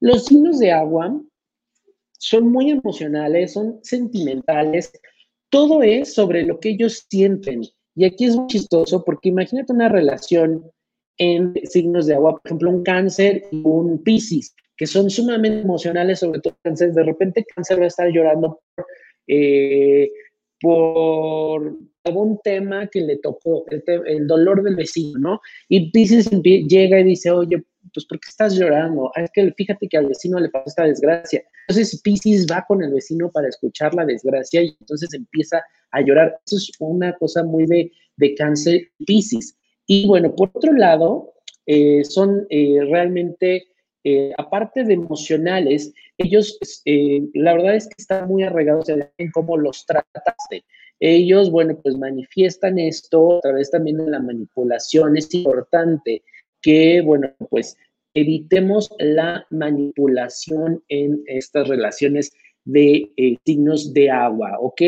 Los 0.00 0.26
signos 0.26 0.58
de 0.58 0.72
agua 0.72 1.20
son 2.18 2.50
muy 2.50 2.70
emocionales, 2.70 3.52
son 3.52 3.78
sentimentales, 3.82 4.92
todo 5.50 5.82
es 5.82 6.14
sobre 6.14 6.42
lo 6.44 6.60
que 6.60 6.70
ellos 6.70 7.06
sienten. 7.08 7.62
Y 7.94 8.04
aquí 8.04 8.24
es 8.24 8.36
muy 8.36 8.46
chistoso 8.46 9.04
porque 9.04 9.28
imagínate 9.28 9.72
una 9.72 9.88
relación 9.88 10.70
en 11.20 11.52
signos 11.64 12.06
de 12.06 12.14
agua, 12.14 12.32
por 12.32 12.40
ejemplo, 12.46 12.70
un 12.70 12.82
cáncer 12.82 13.44
y 13.52 13.60
un 13.62 14.02
piscis, 14.02 14.54
que 14.74 14.86
son 14.86 15.10
sumamente 15.10 15.60
emocionales, 15.60 16.20
sobre 16.20 16.40
todo 16.40 16.56
cáncer. 16.62 16.94
De 16.94 17.04
repente 17.04 17.44
cáncer 17.54 17.78
va 17.78 17.84
a 17.84 17.88
estar 17.88 18.08
llorando 18.08 18.58
por, 18.74 18.86
eh, 19.28 20.10
por 20.58 21.76
algún 22.04 22.38
tema 22.42 22.86
que 22.86 23.02
le 23.02 23.18
tocó, 23.18 23.66
el, 23.68 24.26
dolor 24.26 24.62
del 24.62 24.76
vecino, 24.76 25.18
¿no? 25.18 25.40
Y 25.68 25.90
Pisces 25.90 26.30
llega 26.30 27.00
y 27.00 27.04
dice, 27.04 27.30
oye, 27.30 27.62
pues 27.92 28.06
¿por 28.06 28.18
qué 28.18 28.30
estás 28.30 28.58
llorando? 28.58 29.12
Ah, 29.14 29.24
es 29.24 29.30
que 29.34 29.52
fíjate 29.52 29.88
que 29.88 29.98
al 29.98 30.06
vecino 30.06 30.40
le 30.40 30.48
pasó 30.48 30.64
esta 30.68 30.84
desgracia. 30.84 31.44
Entonces 31.68 32.00
Pisces 32.00 32.46
va 32.50 32.64
con 32.66 32.82
el 32.82 32.94
vecino 32.94 33.30
para 33.30 33.48
escuchar 33.48 33.92
la 33.94 34.06
desgracia 34.06 34.62
y 34.62 34.74
entonces 34.80 35.12
empieza 35.12 35.62
a 35.90 36.00
llorar. 36.00 36.40
Eso 36.46 36.56
es 36.56 36.70
una 36.78 37.12
cosa 37.18 37.44
muy 37.44 37.66
de, 37.66 37.92
de 38.16 38.34
cáncer 38.34 38.88
Pisces. 39.04 39.58
Y 39.92 40.06
bueno, 40.06 40.36
por 40.36 40.52
otro 40.54 40.72
lado, 40.72 41.34
eh, 41.66 42.04
son 42.04 42.46
eh, 42.48 42.78
realmente, 42.88 43.66
eh, 44.04 44.30
aparte 44.38 44.84
de 44.84 44.94
emocionales, 44.94 45.92
ellos, 46.16 46.60
la 47.34 47.54
verdad 47.54 47.74
es 47.74 47.88
que 47.88 47.96
están 47.98 48.28
muy 48.28 48.44
arraigados 48.44 48.88
en 48.88 49.30
cómo 49.32 49.56
los 49.56 49.84
trataste. 49.86 50.62
Ellos, 51.00 51.50
bueno, 51.50 51.76
pues 51.82 51.98
manifiestan 51.98 52.78
esto 52.78 53.38
a 53.38 53.40
través 53.40 53.72
también 53.72 53.96
de 53.96 54.12
la 54.12 54.20
manipulación. 54.20 55.16
Es 55.16 55.34
importante 55.34 56.22
que, 56.62 57.00
bueno, 57.00 57.32
pues 57.48 57.76
evitemos 58.14 58.94
la 59.00 59.44
manipulación 59.50 60.84
en 60.88 61.20
estas 61.26 61.66
relaciones 61.66 62.32
de 62.64 63.10
signos 63.44 63.92
de 63.92 64.08
agua, 64.08 64.56
¿ok? 64.60 64.82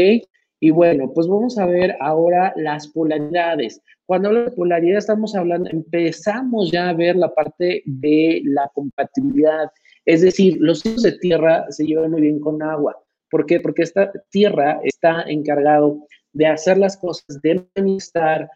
Y 0.64 0.71
bueno, 0.71 1.11
pues 1.12 1.26
vamos 1.26 1.59
a 1.59 1.66
ver 1.66 1.97
ahora 1.99 2.52
las 2.54 2.87
polaridades. 2.87 3.83
Cuando 4.07 4.28
hablo 4.28 4.45
de 4.45 4.52
polaridad 4.52 4.99
estamos 4.99 5.35
hablando, 5.35 5.69
empezamos 5.69 6.71
ya 6.71 6.88
a 6.88 6.92
ver 6.92 7.16
la 7.16 7.35
parte 7.35 7.83
de 7.85 8.42
la 8.45 8.71
compatibilidad. 8.73 9.69
Es 10.04 10.21
decir, 10.21 10.59
los 10.61 10.78
signos 10.78 11.02
de 11.02 11.19
tierra 11.19 11.66
se 11.71 11.85
llevan 11.85 12.12
muy 12.12 12.21
bien 12.21 12.38
con 12.38 12.62
agua. 12.62 12.97
¿Por 13.28 13.45
qué? 13.45 13.59
Porque 13.59 13.83
esta 13.83 14.12
tierra 14.31 14.78
está 14.85 15.23
encargado 15.23 16.07
de 16.33 16.47
hacer 16.47 16.78
las 16.78 16.97
cosas, 16.97 17.42
de 17.42 17.66
manifestar, 17.75 18.49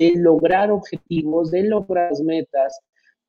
de 0.00 0.14
lograr 0.16 0.68
objetivos, 0.72 1.52
de 1.52 1.62
lograr 1.62 2.10
metas, 2.24 2.76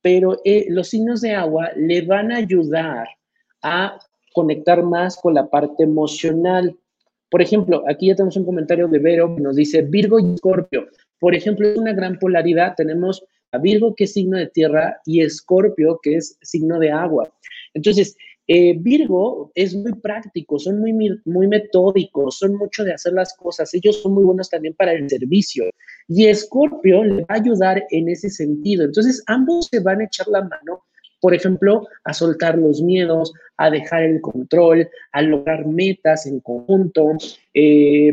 pero 0.02 0.40
eh, 0.44 0.66
los 0.70 0.88
signos 0.88 1.20
de 1.20 1.34
agua 1.34 1.70
le 1.76 2.02
van 2.02 2.32
a 2.32 2.38
ayudar 2.38 3.06
a 3.62 3.96
conectar 4.32 4.82
más 4.82 5.16
con 5.16 5.34
la 5.34 5.48
parte 5.48 5.84
emocional. 5.84 6.76
Por 7.34 7.42
ejemplo, 7.42 7.82
aquí 7.88 8.06
ya 8.06 8.14
tenemos 8.14 8.36
un 8.36 8.44
comentario 8.44 8.86
de 8.86 9.00
Vero 9.00 9.34
que 9.34 9.42
nos 9.42 9.56
dice 9.56 9.82
Virgo 9.82 10.20
y 10.20 10.34
Escorpio. 10.34 10.86
Por 11.18 11.34
ejemplo, 11.34 11.66
es 11.66 11.76
una 11.76 11.92
gran 11.92 12.16
polaridad. 12.20 12.74
Tenemos 12.76 13.24
a 13.50 13.58
Virgo, 13.58 13.92
que 13.96 14.04
es 14.04 14.12
signo 14.12 14.38
de 14.38 14.46
tierra, 14.46 15.00
y 15.04 15.20
Escorpio, 15.20 15.98
que 16.00 16.14
es 16.14 16.38
signo 16.42 16.78
de 16.78 16.92
agua. 16.92 17.34
Entonces, 17.74 18.16
eh, 18.46 18.76
Virgo 18.78 19.50
es 19.56 19.74
muy 19.74 19.94
práctico, 19.94 20.60
son 20.60 20.78
muy, 20.78 20.92
muy 21.24 21.48
metódicos, 21.48 22.38
son 22.38 22.54
mucho 22.54 22.84
de 22.84 22.94
hacer 22.94 23.14
las 23.14 23.34
cosas. 23.36 23.74
Ellos 23.74 24.00
son 24.00 24.14
muy 24.14 24.22
buenos 24.22 24.48
también 24.48 24.74
para 24.74 24.92
el 24.92 25.10
servicio. 25.10 25.64
Y 26.06 26.26
Escorpio 26.26 27.02
le 27.02 27.22
va 27.22 27.26
a 27.30 27.40
ayudar 27.40 27.82
en 27.90 28.10
ese 28.10 28.30
sentido. 28.30 28.84
Entonces, 28.84 29.24
ambos 29.26 29.66
se 29.72 29.80
van 29.80 30.02
a 30.02 30.04
echar 30.04 30.28
la 30.28 30.42
mano 30.42 30.84
por 31.24 31.32
ejemplo, 31.32 31.88
a 32.04 32.12
soltar 32.12 32.58
los 32.58 32.82
miedos, 32.82 33.32
a 33.56 33.70
dejar 33.70 34.02
el 34.02 34.20
control, 34.20 34.90
a 35.10 35.22
lograr 35.22 35.64
metas 35.64 36.26
en 36.26 36.40
conjunto. 36.40 37.12
Eh, 37.54 38.12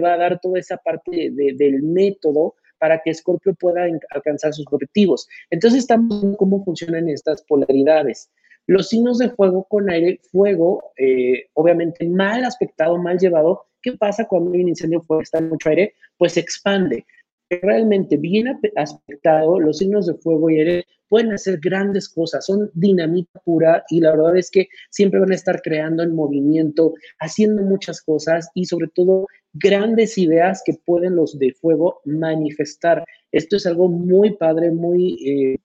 va 0.00 0.12
a 0.12 0.16
dar 0.18 0.40
toda 0.40 0.60
esa 0.60 0.76
parte 0.76 1.32
del 1.32 1.82
método 1.82 2.54
para 2.78 3.00
que 3.02 3.12
Scorpio 3.12 3.54
pueda 3.54 3.88
alcanzar 4.10 4.54
sus 4.54 4.64
objetivos. 4.70 5.26
Entonces 5.50 5.80
estamos 5.80 6.20
viendo 6.20 6.38
cómo 6.38 6.64
funcionan 6.64 7.08
estas 7.08 7.42
polaridades. 7.42 8.30
Los 8.68 8.88
signos 8.90 9.18
de 9.18 9.30
fuego 9.30 9.64
con 9.64 9.90
aire, 9.90 10.20
fuego, 10.30 10.92
eh, 10.96 11.46
obviamente 11.54 12.06
mal 12.06 12.44
aspectado, 12.44 12.98
mal 12.98 13.18
llevado. 13.18 13.64
¿Qué 13.82 13.94
pasa 13.94 14.28
cuando 14.28 14.52
hay 14.52 14.60
un 14.60 14.68
incendio 14.68 15.04
en 15.32 15.48
mucho 15.48 15.70
aire? 15.70 15.94
Pues 16.16 16.34
se 16.34 16.40
expande 16.40 17.04
realmente 17.50 18.16
bien 18.16 18.46
aspectado, 18.76 19.58
los 19.60 19.78
signos 19.78 20.06
de 20.06 20.14
fuego 20.14 20.50
y 20.50 20.58
aire 20.58 20.84
pueden 21.08 21.32
hacer 21.32 21.58
grandes 21.60 22.08
cosas, 22.08 22.44
son 22.44 22.70
dinamita 22.74 23.40
pura 23.40 23.84
y 23.88 24.00
la 24.00 24.12
verdad 24.12 24.36
es 24.36 24.50
que 24.50 24.68
siempre 24.90 25.20
van 25.20 25.32
a 25.32 25.34
estar 25.34 25.62
creando 25.62 26.02
en 26.02 26.14
movimiento, 26.14 26.94
haciendo 27.18 27.62
muchas 27.62 28.02
cosas 28.02 28.50
y 28.54 28.66
sobre 28.66 28.88
todo 28.88 29.26
grandes 29.54 30.18
ideas 30.18 30.62
que 30.64 30.74
pueden 30.84 31.16
los 31.16 31.38
de 31.38 31.52
fuego 31.52 32.00
manifestar. 32.04 33.04
Esto 33.32 33.56
es 33.56 33.66
algo 33.66 33.88
muy 33.88 34.36
padre, 34.36 34.70
muy, 34.70 35.14
eh, 35.26 35.58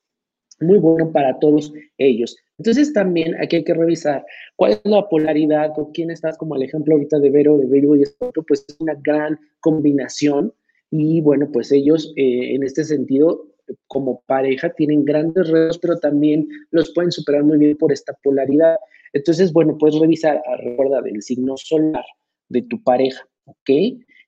muy 0.62 0.78
bueno 0.78 1.12
para 1.12 1.38
todos 1.40 1.74
ellos. 1.98 2.38
Entonces 2.58 2.94
también 2.94 3.36
aquí 3.42 3.58
hay 3.58 3.64
que 3.64 3.74
revisar 3.74 4.24
cuál 4.56 4.74
es 4.74 4.82
la 4.86 5.08
polaridad, 5.10 5.74
con 5.74 5.92
quién 5.92 6.12
estás, 6.12 6.38
como 6.38 6.56
el 6.56 6.64
ejemplo 6.64 6.94
ahorita 6.96 7.20
de 7.20 7.30
Vero, 7.30 7.58
de 7.58 7.66
Vero 7.66 7.96
y 7.96 8.04
esto, 8.04 8.32
pues 8.48 8.66
es 8.68 8.78
una 8.80 8.96
gran 9.04 9.38
combinación 9.60 10.54
y 10.96 11.22
bueno, 11.22 11.50
pues 11.52 11.72
ellos 11.72 12.14
eh, 12.18 12.54
en 12.54 12.62
este 12.62 12.84
sentido, 12.84 13.48
como 13.88 14.22
pareja, 14.28 14.70
tienen 14.74 15.04
grandes 15.04 15.50
retos, 15.50 15.80
pero 15.80 15.98
también 15.98 16.48
los 16.70 16.94
pueden 16.94 17.12
superar 17.12 17.44
muy 17.44 17.58
bien 17.58 17.76
por 17.78 17.92
esta 17.92 18.14
polaridad. 18.22 18.78
Entonces, 19.12 19.52
bueno, 19.52 19.76
puedes 19.80 20.00
revisar, 20.00 20.40
recuerda, 20.60 21.02
del 21.02 21.20
signo 21.24 21.58
solar 21.58 22.06
de 22.50 22.62
tu 22.62 22.84
pareja, 22.84 23.28
¿ok? 23.46 23.70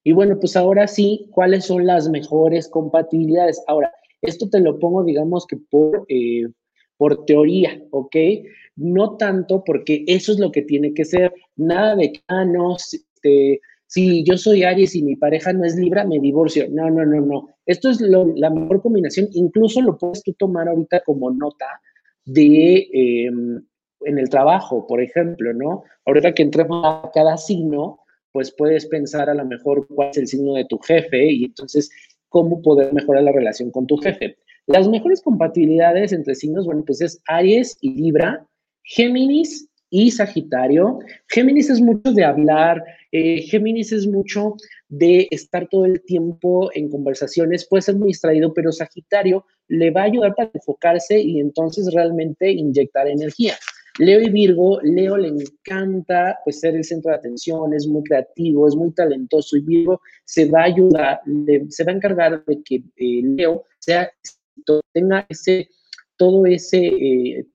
Y 0.03 0.11
bueno, 0.11 0.39
pues 0.39 0.55
ahora 0.55 0.87
sí, 0.87 1.29
¿cuáles 1.31 1.65
son 1.65 1.85
las 1.85 2.09
mejores 2.09 2.67
compatibilidades? 2.67 3.61
Ahora, 3.67 3.91
esto 4.23 4.49
te 4.49 4.59
lo 4.59 4.79
pongo, 4.79 5.03
digamos 5.03 5.45
que 5.45 5.57
por, 5.69 6.07
eh, 6.09 6.47
por 6.97 7.25
teoría, 7.25 7.79
¿ok? 7.91 8.15
No 8.75 9.17
tanto 9.17 9.63
porque 9.63 10.03
eso 10.07 10.31
es 10.31 10.39
lo 10.39 10.51
que 10.51 10.63
tiene 10.63 10.95
que 10.95 11.05
ser, 11.05 11.31
nada 11.57 11.95
de 11.95 12.11
que, 12.11 12.21
ah, 12.27 12.43
este, 12.75 13.61
si 13.87 14.23
yo 14.23 14.37
soy 14.37 14.63
Aries 14.63 14.95
y 14.95 15.03
mi 15.03 15.15
pareja 15.15 15.53
no 15.53 15.63
es 15.63 15.75
Libra, 15.75 16.05
me 16.05 16.19
divorcio. 16.19 16.67
No, 16.69 16.89
no, 16.89 17.05
no, 17.05 17.21
no. 17.21 17.49
Esto 17.65 17.89
es 17.89 18.01
la 18.01 18.49
mejor 18.49 18.81
combinación. 18.81 19.27
Incluso 19.33 19.81
lo 19.81 19.97
puedes 19.97 20.23
tú 20.23 20.33
tomar 20.33 20.67
ahorita 20.67 21.01
como 21.01 21.31
nota 21.31 21.65
de 22.25 22.87
em, 22.91 23.63
en 24.01 24.19
el 24.19 24.29
trabajo, 24.29 24.85
por 24.87 25.01
ejemplo, 25.01 25.53
¿no? 25.53 25.83
Ahorita 26.05 26.33
que 26.33 26.43
entremos 26.43 26.83
a 26.85 27.11
cada 27.13 27.37
signo, 27.37 27.99
pues 28.31 28.51
puedes 28.51 28.85
pensar 28.87 29.29
a 29.29 29.33
lo 29.33 29.45
mejor 29.45 29.87
cuál 29.87 30.09
es 30.09 30.17
el 30.17 30.27
signo 30.27 30.53
de 30.53 30.65
tu 30.65 30.77
jefe 30.79 31.31
y 31.31 31.45
entonces 31.45 31.89
cómo 32.29 32.61
poder 32.61 32.93
mejorar 32.93 33.23
la 33.23 33.31
relación 33.31 33.71
con 33.71 33.87
tu 33.87 33.97
jefe. 33.97 34.37
Las 34.67 34.89
mejores 34.89 35.21
compatibilidades 35.21 36.11
entre 36.11 36.35
signos, 36.35 36.65
bueno, 36.65 36.83
pues 36.85 37.01
es 37.01 37.21
Aries 37.27 37.77
y 37.81 37.93
Libra, 37.93 38.45
Géminis 38.83 39.69
y 39.95 40.11
Sagitario. 40.11 40.99
Géminis 41.29 41.69
es 41.69 41.79
mucho 41.79 42.11
de 42.11 42.25
hablar, 42.25 42.83
eh, 43.13 43.41
Géminis 43.43 43.93
es 43.93 44.05
mucho 44.05 44.55
de 44.89 45.25
estar 45.31 45.69
todo 45.69 45.85
el 45.85 46.01
tiempo 46.01 46.69
en 46.73 46.89
conversaciones, 46.89 47.65
puede 47.65 47.83
ser 47.83 47.95
muy 47.95 48.09
distraído, 48.09 48.53
pero 48.53 48.73
Sagitario 48.73 49.45
le 49.69 49.91
va 49.91 50.01
a 50.01 50.05
ayudar 50.05 50.35
para 50.35 50.51
enfocarse 50.53 51.17
y 51.17 51.39
entonces 51.39 51.93
realmente 51.93 52.51
inyectar 52.51 53.07
energía. 53.07 53.53
Leo 53.97 54.19
y 54.19 54.29
Virgo, 54.29 54.81
Leo 54.81 55.15
le 55.15 55.29
encanta 55.29 56.39
pues 56.43 56.59
ser 56.59 56.75
el 56.75 56.83
centro 56.83 57.11
de 57.11 57.17
atención, 57.17 57.73
es 57.73 57.87
muy 57.87 58.03
creativo, 58.03 58.67
es 58.67 58.75
muy 58.75 58.91
talentoso 58.91 59.55
y 59.55 59.61
Virgo 59.61 60.01
se 60.25 60.49
va 60.49 60.63
a 60.63 60.65
ayudar, 60.65 61.21
se 61.69 61.85
va 61.85 61.93
a 61.93 61.95
encargar 61.95 62.43
de 62.43 62.61
que 62.63 62.83
eh, 62.97 63.21
Leo 63.23 63.63
sea, 63.79 64.11
tenga 64.91 65.25
ese, 65.29 65.69
todo 66.17 66.45
ese, 66.45 66.85
eh, 66.85 67.45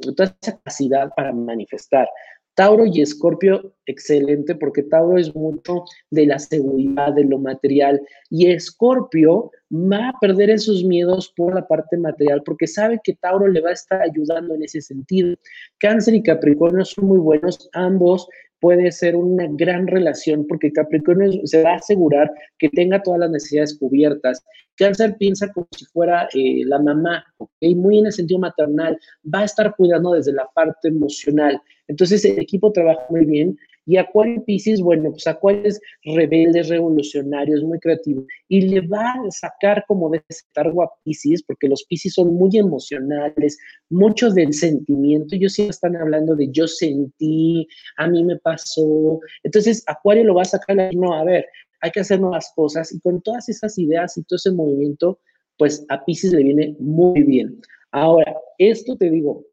toda 0.00 0.36
esa 0.40 0.52
capacidad 0.52 1.10
para 1.16 1.32
manifestar. 1.32 2.08
Tauro 2.54 2.84
y 2.84 3.00
Escorpio, 3.00 3.72
excelente, 3.86 4.54
porque 4.54 4.82
Tauro 4.82 5.16
es 5.16 5.34
mucho 5.34 5.84
de 6.10 6.26
la 6.26 6.38
seguridad, 6.38 7.14
de 7.14 7.24
lo 7.24 7.38
material, 7.38 8.00
y 8.28 8.50
Escorpio 8.50 9.50
va 9.72 10.10
a 10.10 10.18
perder 10.20 10.50
esos 10.50 10.84
miedos 10.84 11.32
por 11.36 11.54
la 11.54 11.66
parte 11.66 11.96
material, 11.96 12.42
porque 12.44 12.66
sabe 12.66 13.00
que 13.02 13.14
Tauro 13.14 13.46
le 13.48 13.60
va 13.60 13.70
a 13.70 13.74
estar 13.74 14.02
ayudando 14.02 14.54
en 14.54 14.64
ese 14.64 14.82
sentido. 14.82 15.36
Cáncer 15.78 16.14
y 16.14 16.22
Capricornio 16.22 16.84
son 16.84 17.06
muy 17.06 17.18
buenos, 17.18 17.70
ambos 17.72 18.28
puede 18.60 18.92
ser 18.92 19.16
una 19.16 19.46
gran 19.50 19.86
relación 19.86 20.46
porque 20.46 20.72
Capricornio 20.72 21.40
se 21.44 21.62
va 21.62 21.72
a 21.72 21.76
asegurar 21.76 22.30
que 22.58 22.68
tenga 22.68 23.02
todas 23.02 23.20
las 23.20 23.30
necesidades 23.30 23.76
cubiertas. 23.78 24.44
Cáncer 24.76 25.16
piensa 25.18 25.52
como 25.52 25.66
si 25.76 25.84
fuera 25.86 26.28
eh, 26.34 26.62
la 26.64 26.78
mamá, 26.78 27.24
¿okay? 27.38 27.74
muy 27.74 27.98
en 27.98 28.06
el 28.06 28.12
sentido 28.12 28.40
maternal, 28.40 28.98
va 29.32 29.40
a 29.40 29.44
estar 29.44 29.74
cuidando 29.76 30.12
desde 30.12 30.32
la 30.32 30.48
parte 30.54 30.88
emocional. 30.88 31.60
Entonces 31.88 32.24
el 32.24 32.38
equipo 32.38 32.72
trabaja 32.72 33.02
muy 33.10 33.24
bien 33.24 33.58
y 33.90 33.96
Acuario 33.96 34.44
Pisces, 34.44 34.80
bueno, 34.80 35.10
pues 35.10 35.26
Acuario 35.26 35.64
es 35.64 35.80
rebelde, 36.04 36.62
revolucionario, 36.62 37.56
es 37.56 37.64
muy 37.64 37.80
creativo 37.80 38.24
y 38.46 38.60
le 38.60 38.82
va 38.82 39.14
a 39.14 39.30
sacar 39.32 39.84
como 39.88 40.08
de 40.10 40.22
ese 40.28 40.44
cargo 40.54 40.84
a 40.84 40.90
Pisces, 41.02 41.42
porque 41.42 41.66
los 41.66 41.82
Pisces 41.86 42.14
son 42.14 42.32
muy 42.34 42.56
emocionales, 42.56 43.58
mucho 43.88 44.30
del 44.30 44.54
sentimiento. 44.54 45.34
Ellos 45.34 45.54
siempre 45.54 45.72
están 45.72 45.96
hablando 45.96 46.36
de 46.36 46.48
yo 46.52 46.68
sentí, 46.68 47.66
a 47.96 48.06
mí 48.06 48.22
me 48.22 48.36
pasó. 48.38 49.18
Entonces, 49.42 49.82
Acuario 49.88 50.22
lo 50.22 50.36
va 50.36 50.42
a 50.42 50.44
sacar, 50.44 50.76
no, 50.94 51.12
a 51.12 51.24
ver, 51.24 51.44
hay 51.80 51.90
que 51.90 51.98
hacer 51.98 52.20
nuevas 52.20 52.52
cosas 52.54 52.94
y 52.94 53.00
con 53.00 53.20
todas 53.22 53.48
esas 53.48 53.76
ideas 53.76 54.16
y 54.16 54.22
todo 54.22 54.36
ese 54.36 54.52
movimiento, 54.52 55.18
pues 55.58 55.84
a 55.88 56.04
Pisces 56.04 56.32
le 56.32 56.44
viene 56.44 56.76
muy 56.78 57.24
bien. 57.24 57.60
Ahora, 57.90 58.36
esto 58.58 58.96
te 58.96 59.10
digo, 59.10 59.44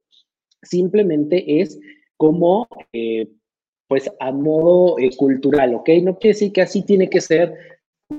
simplemente 0.62 1.60
es 1.60 1.80
como 2.18 2.68
eh, 2.94 3.28
pues 3.88 4.10
a 4.20 4.32
modo 4.32 4.98
eh, 5.00 5.10
cultural, 5.18 5.76
¿ok? 5.76 5.90
No 6.04 6.18
quiere 6.18 6.34
decir 6.34 6.52
que 6.52 6.62
así 6.62 6.84
tiene 6.84 7.10
que 7.10 7.22
ser. 7.22 7.54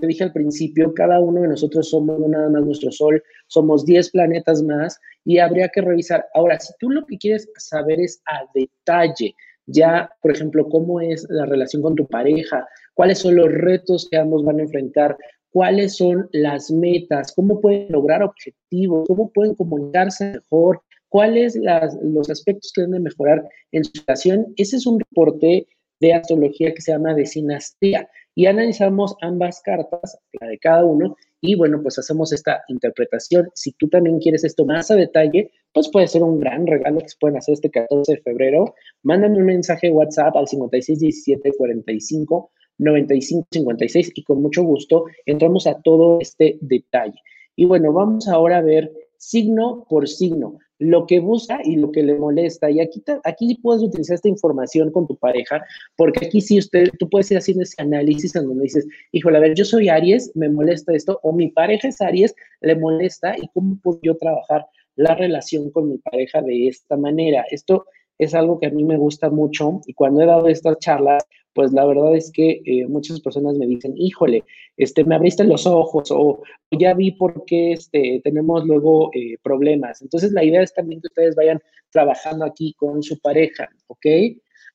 Te 0.00 0.06
dije 0.06 0.25
al 0.25 0.32
principio, 0.32 0.92
cada 0.94 1.20
uno 1.20 1.42
de 1.42 1.48
nosotros 1.48 1.88
somos 1.90 2.18
nada 2.28 2.48
más 2.50 2.62
nuestro 2.62 2.90
Sol, 2.92 3.22
somos 3.46 3.87
10 3.87 4.10
planetas 4.10 4.62
más 4.62 4.98
y 5.25 5.38
habría 5.38 5.68
que 5.68 5.80
revisar. 5.80 6.26
Ahora, 6.34 6.58
si 6.60 6.72
tú 6.78 6.90
lo 6.90 7.06
que 7.06 7.18
quieres 7.18 7.48
saber 7.56 8.00
es 8.00 8.20
a 8.26 8.44
detalle, 8.54 9.34
ya, 9.66 10.10
por 10.22 10.32
ejemplo, 10.32 10.68
cómo 10.68 11.00
es 11.00 11.26
la 11.28 11.46
relación 11.46 11.82
con 11.82 11.94
tu 11.94 12.06
pareja, 12.06 12.66
cuáles 12.94 13.18
son 13.18 13.37
los 13.37 13.50
retos 13.50 14.08
que 14.10 14.16
ambos 14.16 14.44
van 14.44 14.58
a 14.58 14.62
enfrentar, 14.62 15.16
cuáles 15.50 15.96
son 15.96 16.28
las 16.32 16.70
metas, 16.70 17.32
cómo 17.34 17.60
pueden 17.60 17.90
lograr 17.90 18.22
objetivos, 18.22 19.06
cómo 19.06 19.30
pueden 19.30 19.54
comunicarse 19.54 20.32
mejor, 20.32 20.82
cuáles 21.08 21.58
los 22.02 22.30
aspectos 22.30 22.72
que 22.74 22.82
deben 22.82 23.02
mejorar 23.02 23.48
en 23.72 23.84
su 23.84 23.92
relación. 24.06 24.52
Ese 24.56 24.76
es 24.76 24.86
un 24.86 25.00
reporte 25.00 25.66
de 26.00 26.14
astrología 26.14 26.72
que 26.74 26.82
se 26.82 26.92
llama 26.92 27.14
de 27.14 27.26
sinastría 27.26 28.08
y 28.34 28.46
analizamos 28.46 29.16
ambas 29.20 29.60
cartas, 29.62 30.18
la 30.40 30.46
de 30.46 30.58
cada 30.58 30.84
uno, 30.84 31.16
y 31.40 31.54
bueno, 31.56 31.80
pues 31.82 31.98
hacemos 31.98 32.32
esta 32.32 32.62
interpretación. 32.68 33.48
Si 33.54 33.72
tú 33.72 33.88
también 33.88 34.18
quieres 34.18 34.44
esto 34.44 34.64
más 34.64 34.90
a 34.90 34.96
detalle, 34.96 35.50
pues 35.72 35.88
puede 35.90 36.08
ser 36.08 36.22
un 36.22 36.40
gran 36.40 36.66
regalo 36.66 36.98
que 37.00 37.08
se 37.08 37.16
pueden 37.18 37.36
hacer 37.36 37.54
este 37.54 37.70
14 37.70 38.12
de 38.12 38.22
febrero. 38.22 38.74
Mándame 39.02 39.38
un 39.38 39.46
mensaje 39.46 39.90
WhatsApp 39.90 40.36
al 40.36 40.48
5617 40.48 41.52
45 41.56 42.50
95 42.78 43.48
56 43.50 44.12
y 44.14 44.22
con 44.22 44.40
mucho 44.42 44.62
gusto 44.62 45.04
entramos 45.26 45.66
a 45.66 45.80
todo 45.82 46.18
este 46.20 46.58
detalle. 46.60 47.20
Y 47.56 47.64
bueno, 47.66 47.92
vamos 47.92 48.28
ahora 48.28 48.58
a 48.58 48.62
ver 48.62 48.92
signo 49.16 49.84
por 49.88 50.08
signo 50.08 50.58
lo 50.78 51.06
que 51.06 51.20
busca 51.20 51.61
y 51.64 51.76
lo 51.76 51.90
que 51.90 52.02
le 52.02 52.14
molesta. 52.14 52.70
Y 52.70 52.80
aquí, 52.80 53.02
aquí 53.25 53.58
puedes 53.62 53.82
utilizar 53.82 54.14
esta 54.14 54.28
información 54.28 54.90
con 54.90 55.06
tu 55.06 55.16
pareja, 55.16 55.64
porque 55.97 56.26
aquí 56.26 56.40
sí 56.40 56.58
usted, 56.58 56.90
tú 56.99 57.08
puedes 57.08 57.30
ir 57.30 57.38
haciendo 57.38 57.62
ese 57.62 57.80
análisis 57.82 58.35
en 58.37 58.47
donde 58.47 58.64
dices, 58.64 58.87
híjole, 59.12 59.38
a 59.38 59.40
ver, 59.40 59.54
yo 59.54 59.64
soy 59.64 59.88
Aries, 59.88 60.30
me 60.35 60.49
molesta 60.49 60.94
esto, 60.94 61.18
o 61.23 61.32
mi 61.32 61.49
pareja 61.49 61.88
es 61.88 62.00
Aries, 62.00 62.35
le 62.61 62.76
molesta, 62.76 63.37
y 63.37 63.49
cómo 63.49 63.78
puedo 63.82 64.00
yo 64.02 64.16
trabajar 64.16 64.66
la 64.97 65.14
relación 65.14 65.70
con 65.70 65.90
mi 65.90 65.99
pareja 65.99 66.42
de 66.42 66.68
esta 66.68 66.97
manera. 66.97 67.44
Esto 67.50 67.87
es 68.18 68.34
algo 68.34 68.58
que 68.58 68.66
a 68.66 68.70
mí 68.70 68.84
me 68.84 68.96
gusta 68.96 69.31
mucho 69.31 69.81
y 69.87 69.94
cuando 69.94 70.20
he 70.20 70.26
dado 70.26 70.48
estas 70.48 70.78
charlas, 70.78 71.24
pues 71.54 71.72
la 71.72 71.85
verdad 71.85 72.14
es 72.14 72.31
que 72.31 72.61
eh, 72.64 72.87
muchas 72.87 73.20
personas 73.20 73.57
me 73.57 73.66
dicen, 73.66 73.94
híjole, 73.96 74.44
este, 74.76 75.04
me 75.04 75.16
abriste 75.16 75.44
los 75.44 75.66
ojos 75.66 76.11
o 76.12 76.42
ya 76.70 76.94
vi 76.94 77.12
por 77.12 77.44
qué 77.46 77.72
este, 77.72 78.20
tenemos 78.22 78.64
luego 78.64 79.11
eh, 79.14 79.37
problemas. 79.42 80.00
Entonces 80.02 80.33
la 80.33 80.44
idea 80.44 80.62
es 80.62 80.72
también 80.72 81.00
que 81.00 81.09
ustedes 81.09 81.35
vayan 81.35 81.61
trabajando 81.90 82.44
aquí 82.44 82.74
con 82.74 83.02
su 83.02 83.18
pareja, 83.18 83.68
¿ok? 83.88 84.07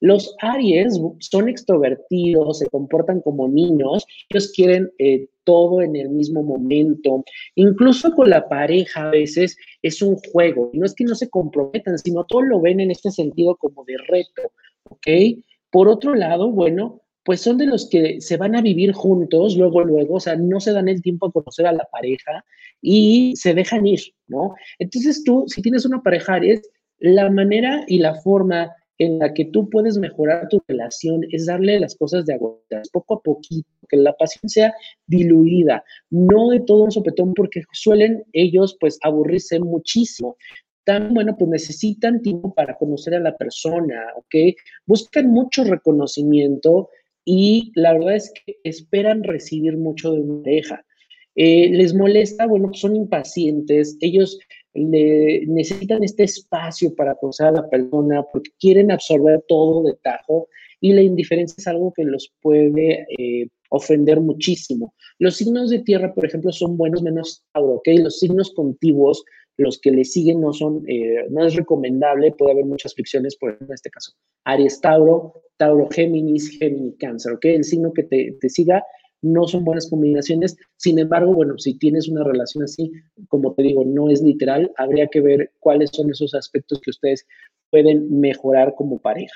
Los 0.01 0.36
Aries 0.41 0.99
son 1.19 1.47
extrovertidos, 1.47 2.60
se 2.60 2.67
comportan 2.67 3.21
como 3.21 3.47
niños, 3.47 4.06
ellos 4.27 4.51
quieren 4.53 4.91
eh, 4.97 5.27
todo 5.43 5.82
en 5.82 5.95
el 5.95 6.10
mismo 6.10 6.43
momento. 6.43 7.23
Incluso 7.56 8.13
con 8.13 8.29
la 8.29 8.47
pareja 8.47 9.08
a 9.08 9.12
veces 9.12 9.58
es 9.82 10.01
un 10.01 10.17
juego. 10.17 10.71
No 10.73 10.86
es 10.86 10.93
que 10.93 11.03
no 11.03 11.15
se 11.15 11.29
comprometan, 11.29 11.97
sino 11.97 12.25
todo 12.25 12.41
lo 12.41 12.62
ven 12.62 12.79
en 12.79 12.91
este 12.91 13.12
sentido 13.12 13.56
como 13.56 13.84
de 13.86 13.95
reto, 14.08 14.51
¿ok? 14.84 15.08
Por 15.71 15.88
otro 15.88 16.15
lado, 16.15 16.51
bueno, 16.51 17.01
pues 17.23 17.41
son 17.41 17.58
de 17.58 17.65
los 17.65 17.89
que 17.89 18.19
se 18.21 18.38
van 18.38 18.56
a 18.56 18.62
vivir 18.62 18.91
juntos 18.91 19.56
luego, 19.56 19.84
luego, 19.84 20.15
o 20.15 20.19
sea, 20.19 20.36
no 20.36 20.60
se 20.60 20.73
dan 20.73 20.89
el 20.89 21.01
tiempo 21.01 21.27
a 21.27 21.32
conocer 21.32 21.65
a 21.65 21.71
la 21.71 21.88
pareja 21.91 22.43
y 22.82 23.34
se 23.38 23.53
dejan 23.53 23.88
ir, 23.88 24.01
¿no? 24.27 24.56
Entonces 24.77 25.23
tú, 25.23 25.45
si 25.47 25.62
tienes 25.62 25.86
una 25.86 26.01
pareja 26.01 26.36
Aries, 26.36 26.62
la 26.99 27.29
manera 27.29 27.84
y 27.88 27.99
la 27.99 28.15
forma 28.15 28.71
en 28.97 29.19
la 29.19 29.34
que 29.34 29.45
tú 29.45 29.69
puedes 29.69 29.97
mejorar 29.97 30.47
tu 30.49 30.62
relación 30.67 31.21
es 31.32 31.45
darle 31.45 31.79
las 31.79 31.95
cosas 31.95 32.25
de 32.25 32.34
agua, 32.34 32.58
poco 32.91 33.15
a 33.15 33.21
poquito, 33.21 33.67
que 33.89 33.97
la 33.97 34.13
pasión 34.13 34.49
sea 34.49 34.73
diluida, 35.08 35.84
no 36.10 36.49
de 36.49 36.60
todo 36.62 36.84
un 36.84 36.91
sopetón, 36.91 37.34
porque 37.34 37.63
suelen 37.71 38.23
ellos 38.34 38.77
pues 38.79 38.99
aburrirse 39.03 39.60
muchísimo. 39.60 40.38
También, 40.86 41.13
bueno, 41.13 41.36
pues 41.38 41.49
necesitan 41.49 42.21
tiempo 42.21 42.53
para 42.53 42.75
conocer 42.77 43.15
a 43.15 43.19
la 43.19 43.36
persona, 43.38 44.03
¿ok? 44.17 44.56
Buscan 44.86 45.29
mucho 45.29 45.63
reconocimiento 45.63 46.89
y 47.25 47.71
la 47.75 47.93
verdad 47.93 48.15
es 48.15 48.34
que 48.34 48.58
esperan 48.63 49.23
recibir 49.23 49.77
mucho 49.77 50.12
de 50.12 50.19
una 50.19 50.43
pareja. 50.43 50.86
Eh, 51.36 51.69
les 51.71 51.93
molesta, 51.95 52.45
bueno, 52.45 52.69
son 52.73 52.95
impacientes, 52.95 53.97
ellos 54.01 54.38
le, 54.73 55.45
necesitan 55.47 56.03
este 56.03 56.23
espacio 56.23 56.93
para 56.95 57.15
conocer 57.15 57.47
a 57.47 57.51
la 57.51 57.69
persona 57.69 58.23
porque 58.31 58.51
quieren 58.59 58.91
absorber 58.91 59.43
todo 59.47 59.83
de 59.83 59.95
tajo 60.03 60.47
y 60.81 60.93
la 60.93 61.01
indiferencia 61.01 61.55
es 61.57 61.67
algo 61.67 61.93
que 61.93 62.03
los 62.03 62.33
puede 62.41 63.05
eh, 63.17 63.47
ofender 63.69 64.19
muchísimo. 64.19 64.93
Los 65.17 65.38
signos 65.38 65.69
de 65.69 65.79
tierra, 65.79 66.13
por 66.13 66.25
ejemplo, 66.25 66.51
son 66.51 66.75
buenos 66.75 67.01
menos 67.01 67.43
Tauro, 67.53 67.75
¿ok? 67.75 67.88
Los 67.99 68.19
signos 68.19 68.51
contiguos, 68.53 69.23
los 69.57 69.79
que 69.79 69.91
le 69.91 70.03
siguen 70.03 70.41
no 70.41 70.51
son, 70.51 70.83
eh, 70.88 71.25
no 71.29 71.45
es 71.45 71.55
recomendable, 71.55 72.33
puede 72.33 72.51
haber 72.51 72.65
muchas 72.65 72.93
fricciones, 72.93 73.38
por 73.38 73.51
ejemplo, 73.51 73.67
en 73.67 73.75
este 73.75 73.89
caso, 73.89 74.12
Aries 74.45 74.81
Tauro, 74.81 75.41
Tauro 75.57 75.88
Géminis, 75.89 76.57
Géminis 76.57 76.95
Cáncer, 76.99 77.33
¿ok? 77.33 77.45
El 77.45 77.63
signo 77.63 77.93
que 77.93 78.03
te, 78.03 78.38
te 78.41 78.49
siga 78.49 78.83
no 79.23 79.47
son 79.47 79.63
buenas 79.63 79.89
combinaciones. 79.89 80.55
Sin 80.77 80.99
embargo, 80.99 81.33
bueno, 81.33 81.57
si 81.57 81.73
tienes 81.79 82.07
una 82.07 82.23
relación 82.23 82.63
así, 82.63 82.91
como 83.29 83.53
te 83.53 83.63
digo, 83.63 83.83
no 83.83 84.09
es 84.09 84.21
literal, 84.21 84.71
habría 84.77 85.07
que 85.07 85.21
ver 85.21 85.51
cuáles 85.59 85.89
son 85.91 86.12
esos 86.12 86.36
aspectos 86.36 86.79
que 86.81 86.91
ustedes 86.91 87.25
pueden 87.71 88.19
mejorar 88.19 88.75
como 88.75 88.99
pareja. 88.99 89.33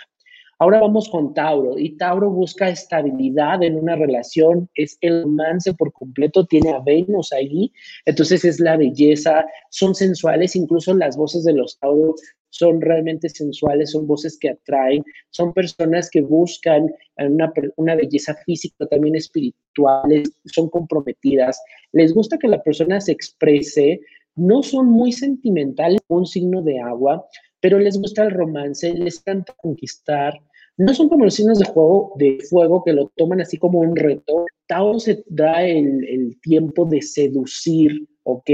Ahora 0.59 0.79
vamos 0.79 1.07
con 1.09 1.35
Tauro 1.35 1.77
y 1.77 1.97
Tauro 1.97 2.31
busca 2.31 2.67
estabilidad 2.67 3.61
en 3.61 3.75
una 3.75 3.95
relación, 3.95 4.67
es 4.73 4.97
el 5.01 5.21
romance 5.21 5.71
por 5.75 5.93
completo, 5.93 6.47
tiene 6.47 6.71
a 6.71 6.79
Venus 6.79 7.31
ahí, 7.31 7.71
entonces 8.05 8.43
es 8.43 8.59
la 8.59 8.75
belleza, 8.75 9.45
son 9.69 9.93
sensuales, 9.93 10.55
incluso 10.55 10.95
las 10.95 11.15
voces 11.15 11.43
de 11.43 11.53
los 11.53 11.77
Tauro 11.77 12.15
son 12.49 12.81
realmente 12.81 13.29
sensuales, 13.29 13.91
son 13.91 14.07
voces 14.07 14.37
que 14.39 14.49
atraen, 14.49 15.03
son 15.29 15.53
personas 15.53 16.09
que 16.09 16.21
buscan 16.21 16.91
una, 17.17 17.51
una 17.75 17.95
belleza 17.95 18.35
física, 18.45 18.87
también 18.87 19.15
espiritual, 19.15 20.23
son 20.45 20.69
comprometidas, 20.69 21.61
les 21.91 22.13
gusta 22.13 22.37
que 22.37 22.47
la 22.47 22.61
persona 22.63 23.01
se 23.01 23.11
exprese, 23.11 23.99
no 24.35 24.63
son 24.63 24.87
muy 24.87 25.11
sentimentales, 25.11 25.99
un 26.07 26.25
signo 26.25 26.61
de 26.61 26.79
agua, 26.79 27.25
pero 27.59 27.79
les 27.79 27.99
gusta 27.99 28.23
el 28.23 28.31
romance, 28.31 28.93
les 28.93 29.19
encanta 29.19 29.53
conquistar. 29.57 30.39
No 30.77 30.93
son 30.93 31.09
como 31.09 31.25
los 31.25 31.33
signos 31.33 31.57
de 31.57 31.65
juego 31.65 32.13
de 32.17 32.37
fuego 32.47 32.83
que 32.83 32.93
lo 32.93 33.11
toman 33.15 33.41
así 33.41 33.57
como 33.57 33.79
un 33.79 33.95
reto. 33.95 34.45
Tauro 34.67 34.99
se 34.99 35.23
da 35.27 35.65
el, 35.65 36.07
el 36.07 36.39
tiempo 36.41 36.85
de 36.85 37.01
seducir, 37.01 38.07
¿ok? 38.27 38.49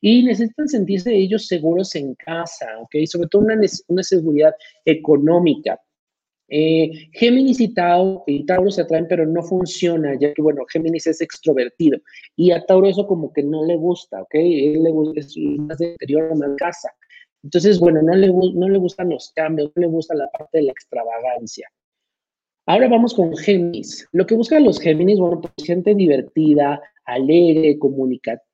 Y 0.00 0.24
necesitan 0.24 0.68
sentirse 0.68 1.14
ellos 1.14 1.46
seguros 1.46 1.94
en 1.94 2.14
casa, 2.16 2.66
¿ok? 2.80 3.06
Sobre 3.06 3.28
todo 3.28 3.42
una, 3.42 3.60
una 3.88 4.02
seguridad 4.02 4.52
económica. 4.84 5.80
Eh, 6.48 6.90
Géminis 7.12 7.60
y, 7.60 7.72
Tauro, 7.72 8.24
y 8.26 8.44
Tauro 8.44 8.70
se 8.70 8.82
atraen, 8.82 9.06
pero 9.08 9.24
no 9.24 9.42
funciona, 9.42 10.18
ya 10.18 10.34
que, 10.34 10.42
bueno, 10.42 10.64
Géminis 10.70 11.06
es 11.06 11.20
extrovertido 11.22 11.98
y 12.36 12.50
a 12.50 12.62
Tauro 12.66 12.88
eso 12.88 13.06
como 13.06 13.32
que 13.32 13.42
no 13.42 13.64
le 13.64 13.76
gusta, 13.76 14.20
¿ok? 14.20 14.34
Él 14.34 14.82
le 14.82 14.90
gusta, 14.90 15.20
es 15.20 15.34
más 15.36 15.78
de 15.78 15.92
interior, 15.92 16.36
más 16.36 16.50
casa. 16.58 16.90
Entonces, 17.44 17.78
bueno, 17.78 18.02
no 18.02 18.14
le, 18.14 18.28
no 18.28 18.68
le 18.68 18.78
gustan 18.78 19.08
los 19.10 19.32
cambios, 19.34 19.72
no 19.74 19.80
le 19.80 19.86
gusta 19.86 20.14
la 20.14 20.28
parte 20.30 20.58
de 20.58 20.64
la 20.64 20.72
extravagancia. 20.72 21.68
Ahora 22.66 22.88
vamos 22.88 23.14
con 23.14 23.36
Géminis. 23.36 24.06
Lo 24.12 24.26
que 24.26 24.34
buscan 24.34 24.64
los 24.64 24.80
Géminis, 24.80 25.18
bueno, 25.18 25.40
pues 25.40 25.66
gente 25.66 25.94
divertida, 25.94 26.80
alegre, 27.04 27.78
comunicativa, 27.78 28.44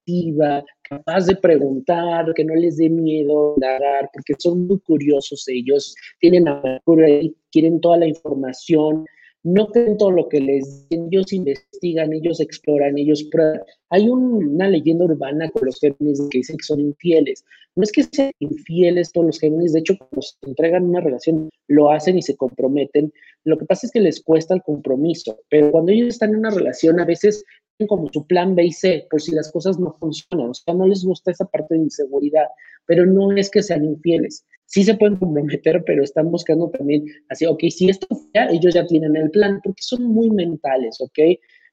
capaz 0.89 1.27
de 1.27 1.37
preguntar, 1.37 2.33
que 2.35 2.45
no 2.45 2.55
les 2.55 2.77
dé 2.77 2.89
miedo 2.89 3.55
indagar, 3.57 4.11
porque 4.13 4.35
son 4.39 4.67
muy 4.67 4.81
curiosos 4.81 5.47
ellos, 5.49 5.95
tienen 6.21 6.47
y 6.87 7.37
quieren 7.53 7.81
toda 7.81 7.99
la 7.99 8.07
información, 8.07 9.05
no 9.45 9.69
creen 9.69 9.97
todo 9.97 10.11
lo 10.11 10.29
que 10.29 10.41
les 10.41 10.89
dicen, 10.89 11.09
ellos 11.11 11.33
investigan, 11.33 12.13
ellos 12.13 12.41
exploran, 12.41 12.99
ellos 12.99 13.25
prueban. 13.31 13.61
Hay 13.91 14.09
una 14.09 14.69
leyenda 14.69 15.05
urbana 15.05 15.49
con 15.51 15.67
los 15.67 15.79
Géminis 15.79 16.21
que 16.31 16.39
dicen 16.39 16.57
que 16.57 16.65
son 16.65 16.81
infieles. 16.81 17.45
No 17.77 17.85
es 17.85 17.93
que 17.93 18.03
sean 18.03 18.33
infieles 18.41 19.13
todos 19.13 19.29
los 19.29 19.39
Géminis, 19.39 19.73
de 19.73 19.81
hecho, 19.81 19.95
cuando 19.97 20.23
se 20.23 20.35
entregan 20.43 20.85
una 20.85 21.01
relación, 21.01 21.49
lo 21.69 21.91
hacen 21.91 22.19
y 22.19 22.23
se 22.23 22.37
comprometen. 22.37 23.13
Lo 23.45 23.57
que 23.57 23.67
pasa 23.67 23.87
es 23.87 23.93
que 23.93 24.01
les 24.01 24.23
cuesta 24.23 24.55
el 24.55 24.63
compromiso, 24.63 25.39
pero 25.49 25.71
cuando 25.71 25.93
ellos 25.93 26.09
están 26.09 26.31
en 26.31 26.41
una 26.41 26.51
relación, 26.51 26.99
a 26.99 27.05
veces 27.05 27.45
como 27.87 28.11
su 28.13 28.27
plan 28.27 28.55
B 28.55 28.65
y 28.65 28.73
C, 28.73 29.07
por 29.11 29.21
si 29.21 29.33
las 29.33 29.53
cosas 29.53 29.79
no 29.79 29.93
funcionan. 29.93 30.51
O 30.51 30.55
sea, 30.55 30.75
no 30.75 30.87
les 30.87 31.05
gusta 31.05 31.31
esa 31.31 31.45
parte 31.45 31.75
de 31.75 31.83
inseguridad, 31.83 32.47
pero 32.87 33.07
no 33.07 33.33
es 33.33 33.51
que 33.51 33.63
sean 33.63 33.85
infieles 33.85 34.45
sí 34.69 34.85
se 34.85 34.95
pueden 34.95 35.17
comprometer, 35.17 35.83
pero 35.85 36.05
están 36.05 36.31
buscando 36.31 36.71
también 36.71 37.05
así, 37.31 37.47
ok, 37.47 37.65
si 37.71 37.89
esto 37.89 38.07
falla, 38.15 38.51
ellos 38.51 38.75
ya 38.75 38.87
tienen 38.87 39.17
el 39.17 39.31
plan, 39.31 39.61
porque 39.65 39.83
son 39.83 40.05
muy 40.05 40.31
mentales, 40.31 41.01
ok. 41.01 41.19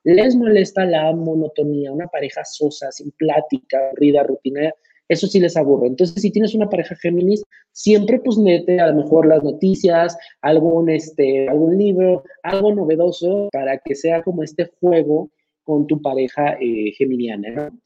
Les 0.04 0.36
molesta 0.36 0.86
la 0.86 1.14
monotonía, 1.14 1.92
una 1.92 2.08
pareja 2.08 2.46
sosa, 2.46 2.92
sin 2.92 3.12
plática, 3.12 3.90
aburrida, 3.90 4.24
rutinaria, 4.24 4.74
eso 5.10 5.28
sí 5.28 5.40
les 5.40 5.58
aburre. 5.58 5.88
Entonces, 5.88 6.22
si 6.22 6.32
tienes 6.32 6.56
una 6.56 6.70
pareja 6.70 6.96
Géminis, 6.96 7.44
siempre 7.72 8.20
pues 8.20 8.38
mete 8.38 8.80
a 8.80 8.88
lo 8.88 9.04
mejor 9.04 9.28
las 9.28 9.44
noticias, 9.44 10.18
algún, 10.42 10.90
este, 10.90 11.50
algún 11.50 11.78
libro, 11.78 12.24
algo 12.44 12.74
novedoso 12.74 13.50
para 13.52 13.78
que 13.80 13.94
sea 13.94 14.24
como 14.24 14.42
este 14.44 14.72
juego 14.80 15.30
con 15.66 15.88
tu 15.88 16.02
pareja 16.02 16.58
eh, 16.62 16.94
geminiana, 16.98 17.50
¿no? 17.50 17.80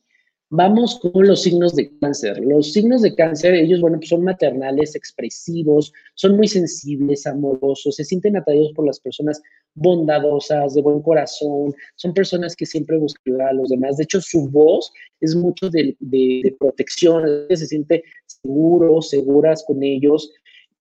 Vamos 0.52 1.00
con 1.00 1.28
los 1.28 1.44
signos 1.44 1.76
de 1.76 1.96
cáncer. 2.00 2.40
Los 2.40 2.74
signos 2.74 3.04
de 3.04 3.14
cáncer, 3.14 3.54
ellos, 3.54 3.82
bueno, 3.82 3.98
pues 3.98 4.10
son 4.10 4.24
maternales, 4.24 4.96
expresivos, 4.96 5.94
son 6.16 6.38
muy 6.38 6.48
sensibles, 6.48 7.28
amorosos, 7.28 7.96
se 7.96 8.04
sienten 8.04 8.36
atraídos 8.36 8.74
por 8.74 8.88
las 8.88 9.00
personas 9.00 9.40
bondadosas, 9.76 10.74
de 10.74 10.82
buen 10.82 11.04
corazón, 11.04 11.76
son 11.98 12.14
personas 12.16 12.56
que 12.56 12.66
siempre 12.66 12.98
buscan 12.98 13.22
ayudar 13.28 13.50
a 13.50 13.54
los 13.54 13.70
demás. 13.70 13.98
De 13.98 14.06
hecho, 14.06 14.22
su 14.22 14.50
voz 14.50 14.92
es 15.22 15.36
mucho 15.36 15.70
de, 15.70 15.96
de 16.00 16.56
protección, 16.60 17.46
se 17.48 17.68
siente 17.68 18.04
seguro, 18.26 19.04
seguras 19.04 19.64
con 19.68 19.84
ellos, 19.84 20.32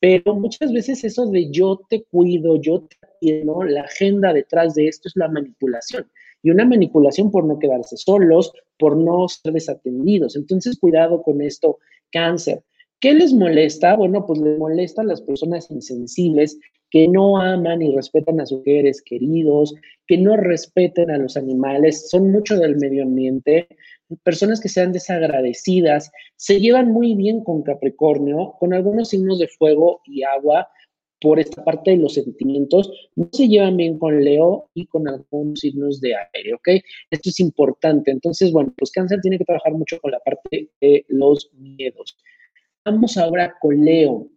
pero 0.01 0.35
muchas 0.35 0.73
veces 0.73 1.05
eso 1.05 1.27
de 1.27 1.51
yo 1.51 1.79
te 1.91 2.05
cuido, 2.05 2.59
yo 2.59 2.81
te 2.81 2.97
quiero, 3.21 3.65
la 3.65 3.83
agenda 3.83 4.33
detrás 4.33 4.75
de 4.77 4.89
esto 4.89 5.09
es 5.09 5.17
la 5.17 5.29
manipulación 5.29 6.11
y 6.43 6.51
una 6.51 6.65
manipulación 6.65 7.31
por 7.31 7.45
no 7.45 7.59
quedarse 7.59 7.97
solos, 7.97 8.53
por 8.79 8.97
no 8.97 9.29
ser 9.29 9.53
desatendidos. 9.53 10.37
Entonces, 10.37 10.79
cuidado 10.79 11.23
con 11.23 11.43
esto, 11.43 11.79
cáncer. 12.13 12.63
¿Qué 13.01 13.15
les 13.15 13.33
molesta? 13.33 13.95
Bueno, 13.97 14.27
pues 14.27 14.41
les 14.41 14.59
molesta 14.59 15.03
a 15.03 15.05
las 15.05 15.23
personas 15.23 15.71
insensibles 15.71 16.59
que 16.91 17.07
no 17.07 17.39
aman 17.39 17.83
y 17.83 17.95
respetan 17.95 18.41
a 18.41 18.47
sus 18.47 18.63
seres 18.65 19.03
queridos, 19.03 19.75
que 20.07 20.17
no 20.17 20.37
respeten 20.37 21.11
a 21.11 21.19
los 21.19 21.37
animales, 21.37 22.09
son 22.09 22.33
mucho 22.33 22.59
del 22.59 22.77
medio 22.77 23.03
ambiente, 23.03 23.69
personas 24.23 24.61
que 24.61 24.69
sean 24.69 24.93
desagradecidas, 24.93 26.11
se 26.37 26.61
llevan 26.61 26.91
muy 26.91 27.15
bien 27.15 27.45
con 27.45 27.63
Capricornio, 27.63 28.55
con 28.59 28.73
algunos 28.73 29.11
signos 29.11 29.39
de 29.39 29.49
fuego 29.49 30.01
y 30.07 30.23
agua, 30.23 30.69
por 31.21 31.41
esta 31.41 31.65
parte 31.65 31.93
de 31.93 31.97
los 31.97 32.15
sentimientos, 32.15 32.91
no 33.17 33.29
se 33.33 33.49
llevan 33.49 33.77
bien 33.77 33.99
con 33.99 34.23
Leo 34.23 34.69
y 34.75 34.87
con 34.87 35.09
algunos 35.09 35.61
signos 35.61 36.01
de 36.01 36.15
aire, 36.35 36.55
¿ok? 36.55 36.69
Esto 37.11 37.31
es 37.31 37.41
importante. 37.41 38.11
Entonces, 38.11 38.53
bueno, 38.53 38.73
pues 38.77 38.93
cáncer 38.93 39.21
tiene 39.21 39.39
que 39.39 39.45
trabajar 39.45 39.73
mucho 39.73 40.01
con 40.01 40.13
la 40.13 40.21
parte 40.21 40.71
de 40.81 41.05
los 41.09 41.51
miedos. 41.55 42.17
Vamos 42.85 43.17
ahora 43.17 43.55
con 43.61 43.85
Leo. 43.85 44.29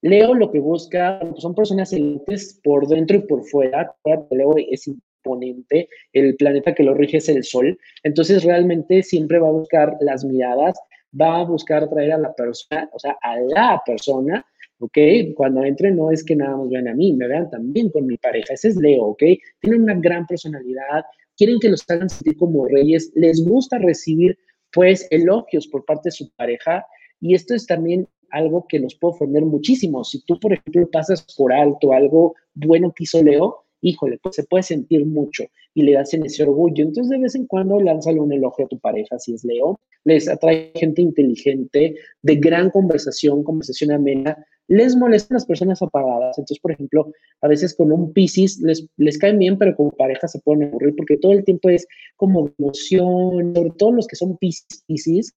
Leo 0.00 0.34
lo 0.34 0.50
que 0.50 0.60
busca 0.60 1.18
pues 1.20 1.42
son 1.42 1.54
personas 1.54 1.92
excelentes 1.92 2.60
por 2.62 2.86
dentro 2.86 3.16
y 3.16 3.22
por 3.22 3.44
fuera. 3.44 3.92
Leo 4.30 4.54
es 4.56 4.86
imponente, 4.86 5.88
el 6.12 6.36
planeta 6.36 6.74
que 6.74 6.84
lo 6.84 6.94
rige 6.94 7.16
es 7.16 7.28
el 7.28 7.42
Sol. 7.42 7.78
Entonces, 8.04 8.44
realmente 8.44 9.02
siempre 9.02 9.40
va 9.40 9.48
a 9.48 9.52
buscar 9.52 9.96
las 10.00 10.24
miradas, 10.24 10.78
va 11.20 11.40
a 11.40 11.44
buscar 11.44 11.82
atraer 11.82 12.12
a 12.12 12.18
la 12.18 12.32
persona, 12.34 12.88
o 12.92 12.98
sea, 12.98 13.16
a 13.22 13.40
la 13.40 13.82
persona 13.84 14.46
¿ok? 14.80 14.98
Cuando 15.34 15.64
entren 15.64 15.96
no 15.96 16.10
es 16.10 16.24
que 16.24 16.36
nada 16.36 16.56
más 16.56 16.68
vean 16.68 16.88
a 16.88 16.94
mí, 16.94 17.12
me 17.12 17.28
vean 17.28 17.50
también 17.50 17.90
con 17.90 18.06
mi 18.06 18.16
pareja. 18.16 18.54
Ese 18.54 18.68
es 18.68 18.76
Leo, 18.76 19.04
¿ok? 19.04 19.22
Tienen 19.60 19.82
una 19.82 19.94
gran 19.94 20.26
personalidad, 20.26 21.04
quieren 21.36 21.58
que 21.60 21.68
los 21.68 21.84
hagan 21.88 22.08
sentir 22.08 22.36
como 22.36 22.66
reyes, 22.66 23.12
les 23.14 23.44
gusta 23.44 23.78
recibir, 23.78 24.38
pues, 24.72 25.06
elogios 25.10 25.66
por 25.68 25.84
parte 25.84 26.08
de 26.08 26.12
su 26.12 26.30
pareja 26.36 26.84
y 27.20 27.34
esto 27.34 27.54
es 27.54 27.66
también 27.66 28.06
algo 28.30 28.66
que 28.68 28.78
los 28.78 28.94
puede 28.96 29.14
ofender 29.14 29.44
muchísimo. 29.44 30.04
Si 30.04 30.22
tú, 30.24 30.38
por 30.38 30.52
ejemplo, 30.52 30.88
pasas 30.90 31.26
por 31.36 31.52
alto 31.52 31.92
algo 31.92 32.34
bueno 32.54 32.92
que 32.94 33.04
hizo 33.04 33.22
Leo, 33.22 33.64
híjole, 33.80 34.18
pues 34.22 34.36
se 34.36 34.44
puede 34.44 34.62
sentir 34.62 35.04
mucho 35.06 35.44
y 35.74 35.82
le 35.82 35.96
hacen 35.96 36.24
ese 36.24 36.42
orgullo. 36.42 36.84
Entonces, 36.84 37.10
de 37.10 37.18
vez 37.18 37.34
en 37.34 37.46
cuando 37.46 37.80
lánzale 37.80 38.20
un 38.20 38.32
elogio 38.32 38.66
a 38.66 38.68
tu 38.68 38.78
pareja, 38.78 39.18
si 39.18 39.34
es 39.34 39.44
Leo. 39.44 39.80
Les 40.04 40.28
atrae 40.28 40.72
gente 40.74 41.02
inteligente, 41.02 41.96
de 42.22 42.36
gran 42.36 42.70
conversación, 42.70 43.42
conversación 43.42 43.92
amena, 43.92 44.36
les 44.68 44.94
molestan 44.96 45.36
las 45.36 45.46
personas 45.46 45.82
apagadas. 45.82 46.38
Entonces, 46.38 46.60
por 46.60 46.72
ejemplo, 46.72 47.10
a 47.40 47.48
veces 47.48 47.74
con 47.74 47.90
un 47.90 48.12
Pisces 48.12 48.60
les, 48.60 48.86
les 48.96 49.18
caen 49.18 49.38
bien, 49.38 49.58
pero 49.58 49.74
como 49.74 49.90
pareja 49.90 50.28
se 50.28 50.40
pueden 50.40 50.64
aburrir 50.64 50.94
porque 50.96 51.16
todo 51.16 51.32
el 51.32 51.44
tiempo 51.44 51.70
es 51.70 51.86
como 52.16 52.50
emoción, 52.58 53.54
sobre 53.54 53.70
todo 53.76 53.92
los 53.92 54.06
que 54.06 54.16
son 54.16 54.36
Pisces, 54.36 54.84
Pisces, 54.86 55.34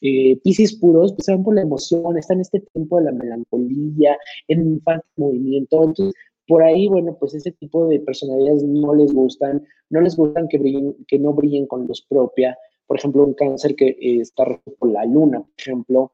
eh, 0.00 0.38
Pisces 0.44 0.74
puros, 0.76 1.14
pues 1.14 1.24
se 1.24 1.32
van 1.32 1.42
por 1.42 1.54
la 1.54 1.62
emoción, 1.62 2.16
están 2.18 2.36
en 2.36 2.42
este 2.42 2.60
tiempo 2.60 2.98
de 2.98 3.06
la 3.06 3.12
melancolía, 3.12 4.18
en 4.48 4.80
falta 4.82 5.06
movimiento. 5.16 5.82
Entonces, 5.82 6.14
por 6.46 6.62
ahí, 6.62 6.88
bueno, 6.88 7.16
pues 7.18 7.34
ese 7.34 7.52
tipo 7.52 7.86
de 7.88 8.00
personalidades 8.00 8.62
no 8.62 8.94
les 8.94 9.12
gustan, 9.12 9.66
no 9.90 10.00
les 10.00 10.16
gustan 10.16 10.48
que, 10.48 10.58
brillen, 10.58 10.94
que 11.08 11.18
no 11.18 11.32
brillen 11.32 11.66
con 11.66 11.86
luz 11.86 12.04
propia. 12.08 12.56
Por 12.86 12.98
ejemplo, 12.98 13.24
un 13.24 13.34
cáncer 13.34 13.74
que 13.74 13.88
eh, 13.88 14.20
está 14.20 14.44
por 14.78 14.90
la 14.90 15.04
luna, 15.06 15.40
por 15.40 15.54
ejemplo. 15.58 16.12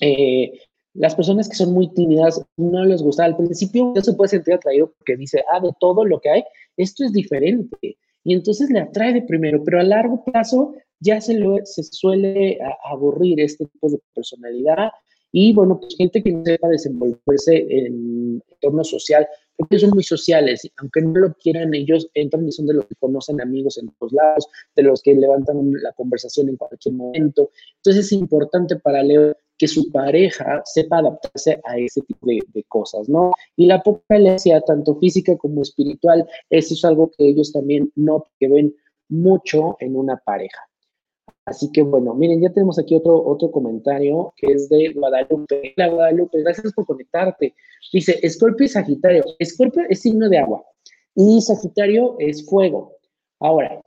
Eh, 0.00 0.52
las 0.94 1.14
personas 1.14 1.48
que 1.48 1.56
son 1.56 1.72
muy 1.72 1.92
tímidas 1.92 2.44
no 2.56 2.84
les 2.84 3.02
gusta. 3.02 3.24
Al 3.24 3.36
principio 3.36 3.92
no 3.94 4.00
se 4.00 4.12
puede 4.12 4.28
sentir 4.28 4.54
atraído 4.54 4.92
porque 4.98 5.16
dice, 5.16 5.42
ah, 5.52 5.60
de 5.60 5.70
todo 5.78 6.04
lo 6.04 6.20
que 6.20 6.30
hay, 6.30 6.44
esto 6.76 7.04
es 7.04 7.12
diferente. 7.12 7.96
Y 8.24 8.34
entonces 8.34 8.70
le 8.70 8.80
atrae 8.80 9.12
de 9.12 9.22
primero, 9.22 9.62
pero 9.64 9.80
a 9.80 9.84
largo 9.84 10.24
plazo 10.24 10.74
ya 11.00 11.20
se, 11.20 11.34
lo, 11.34 11.56
se 11.64 11.82
suele 11.82 12.58
aburrir 12.84 13.40
este 13.40 13.66
tipo 13.66 13.88
de 13.88 13.98
personalidad. 14.14 14.90
Y 15.32 15.52
bueno, 15.52 15.78
pues 15.78 15.96
gente 15.96 16.22
que 16.22 16.32
no 16.32 16.44
sepa 16.44 16.68
desenvolverse 16.68 17.66
en 17.68 18.42
entorno 18.50 18.84
social, 18.84 19.26
porque 19.56 19.78
son 19.78 19.90
muy 19.90 20.02
sociales, 20.02 20.66
aunque 20.78 21.02
no 21.02 21.20
lo 21.20 21.34
quieran, 21.34 21.74
ellos 21.74 22.08
y 22.14 22.52
son 22.52 22.66
de 22.66 22.74
los 22.74 22.86
que 22.86 22.94
conocen 22.96 23.40
amigos 23.40 23.78
en 23.78 23.88
todos 23.98 24.12
lados, 24.12 24.48
de 24.74 24.82
los 24.82 25.02
que 25.02 25.14
levantan 25.14 25.72
la 25.82 25.92
conversación 25.92 26.48
en 26.48 26.56
cualquier 26.56 26.94
momento. 26.94 27.50
Entonces 27.76 28.06
es 28.06 28.12
importante 28.12 28.76
para 28.76 29.02
Leo 29.02 29.36
que 29.58 29.68
su 29.68 29.92
pareja 29.92 30.62
sepa 30.64 30.98
adaptarse 30.98 31.60
a 31.64 31.76
ese 31.76 32.00
tipo 32.00 32.26
de, 32.26 32.64
cosas, 32.66 33.10
¿no? 33.10 33.32
Y 33.56 33.66
la 33.66 33.82
sea 34.38 34.62
tanto 34.62 34.96
física 34.98 35.36
como 35.36 35.60
espiritual, 35.60 36.26
eso 36.48 36.72
es 36.72 36.82
algo 36.86 37.10
que 37.10 37.28
ellos 37.28 37.52
también 37.52 37.92
no 37.94 38.24
que 38.38 38.48
ven 38.48 38.74
mucho 39.10 39.76
en 39.80 39.96
una 39.96 40.16
pareja. 40.16 40.69
Así 41.46 41.70
que 41.72 41.82
bueno, 41.82 42.14
miren, 42.14 42.40
ya 42.40 42.50
tenemos 42.50 42.78
aquí 42.78 42.94
otro, 42.94 43.24
otro 43.24 43.50
comentario 43.50 44.32
que 44.36 44.52
es 44.52 44.68
de 44.68 44.92
Guadalupe. 44.92 45.74
Hola 45.76 45.88
Guadalupe, 45.88 46.42
gracias 46.42 46.72
por 46.72 46.86
conectarte. 46.86 47.54
Dice, 47.92 48.18
Escorpio 48.22 48.66
y 48.66 48.68
Sagitario. 48.68 49.24
Escorpio 49.38 49.82
es 49.88 50.00
signo 50.00 50.28
de 50.28 50.38
agua 50.38 50.64
y 51.14 51.40
Sagitario 51.40 52.16
es 52.18 52.46
fuego. 52.46 52.96
Ahora, 53.40 53.80